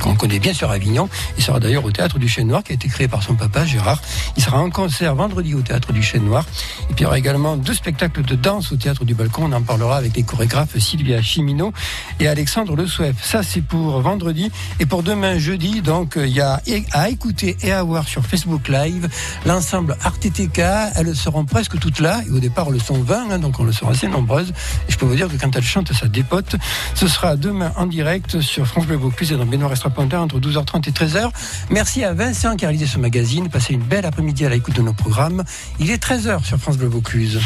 qu'on 0.00 0.14
connaît 0.14 0.38
bien 0.38 0.52
sur 0.52 0.70
Avignon. 0.70 1.08
Il 1.36 1.44
sera 1.44 1.60
d'ailleurs 1.60 1.84
au 1.84 1.90
théâtre 1.90 2.18
du 2.18 2.28
Chêne 2.28 2.48
Noir, 2.48 2.62
qui 2.62 2.72
a 2.72 2.74
été 2.74 2.88
créé 2.88 3.08
par 3.08 3.22
son 3.22 3.34
papa 3.34 3.64
Gérard. 3.64 4.00
Il 4.36 4.42
sera 4.48 4.62
en 4.62 4.70
concert 4.70 5.14
vendredi 5.14 5.54
au 5.54 5.60
théâtre 5.60 5.92
du 5.92 6.02
Chêne 6.02 6.24
Noir. 6.24 6.42
Et 6.88 6.94
puis 6.94 7.00
il 7.00 7.02
y 7.02 7.04
aura 7.04 7.18
également 7.18 7.58
deux 7.58 7.74
spectacles 7.74 8.22
de 8.22 8.34
danse 8.34 8.72
au 8.72 8.76
théâtre 8.76 9.04
du 9.04 9.14
Balcon. 9.14 9.44
On 9.44 9.52
en 9.52 9.60
parlera 9.60 9.98
avec 9.98 10.16
les 10.16 10.22
chorégraphes 10.22 10.78
Sylvia 10.78 11.20
Chimino 11.20 11.74
et 12.18 12.28
Alexandre 12.28 12.74
Le 12.74 12.86
Souef. 12.86 13.22
Ça 13.22 13.42
c'est 13.42 13.60
pour 13.60 14.00
vendredi 14.00 14.50
et 14.80 14.86
pour 14.86 15.02
demain 15.02 15.38
jeudi. 15.38 15.82
Donc 15.82 16.16
euh, 16.16 16.26
il 16.26 16.32
y 16.32 16.40
a 16.40 16.62
à 16.92 17.10
écouter 17.10 17.58
et 17.60 17.72
à 17.72 17.82
voir 17.82 18.08
sur 18.08 18.24
Facebook 18.24 18.68
Live 18.68 19.10
l'ensemble 19.44 19.98
RTTK. 20.02 20.60
Elles 20.94 21.14
seront 21.14 21.44
presque 21.44 21.78
toutes 21.78 22.00
là. 22.00 22.22
Et 22.26 22.30
au 22.30 22.40
départ, 22.40 22.68
elles 22.72 22.82
sont 22.82 23.02
20, 23.02 23.30
hein, 23.30 23.38
donc 23.38 23.60
on 23.60 23.64
le 23.64 23.72
sera 23.72 23.90
assez 23.90 24.08
nombreuses. 24.08 24.54
Et 24.88 24.92
je 24.92 24.96
peux 24.96 25.04
vous 25.04 25.16
dire 25.16 25.28
que 25.28 25.36
quand 25.36 25.54
elles 25.54 25.62
chantent, 25.62 25.92
ça 25.92 26.08
dépote. 26.08 26.56
Ce 26.94 27.06
sera 27.06 27.36
demain 27.36 27.72
en 27.76 27.84
direct 27.84 28.40
sur 28.40 28.66
France 28.66 28.86
Bleu 28.86 28.96
Vaucluse 28.96 29.30
et 29.30 29.36
dans 29.36 29.44
Benoît 29.44 29.70
Extrapontin 29.70 30.20
entre 30.20 30.40
12h30 30.40 30.88
et 30.88 30.92
13h. 30.92 31.30
Merci 31.68 32.02
à 32.02 32.14
Vincent 32.14 32.56
qui 32.56 32.64
a 32.64 32.68
réalisé 32.68 32.86
ce 32.86 32.98
magazine. 32.98 33.50
Passez 33.50 33.74
une 33.74 33.82
belle 33.82 34.06
après-midi 34.06 34.27
à 34.28 34.48
l'écoute 34.48 34.74
de 34.76 34.82
nos 34.82 34.92
programmes. 34.92 35.42
Il 35.78 35.90
est 35.90 36.02
13h 36.02 36.44
sur 36.44 36.58
France 36.58 36.76
Bleu 36.76 36.88
Vaucluse. 36.88 37.40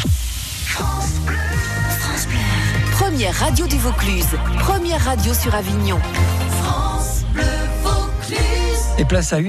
Première 2.91 3.33
radio 3.35 3.67
du 3.67 3.77
Vaucluse. 3.77 4.27
Première 4.59 5.03
radio 5.03 5.33
sur 5.33 5.55
Avignon. 5.55 5.99
Et 8.97 9.05
place 9.05 9.33
à 9.33 9.39
une 9.39 9.41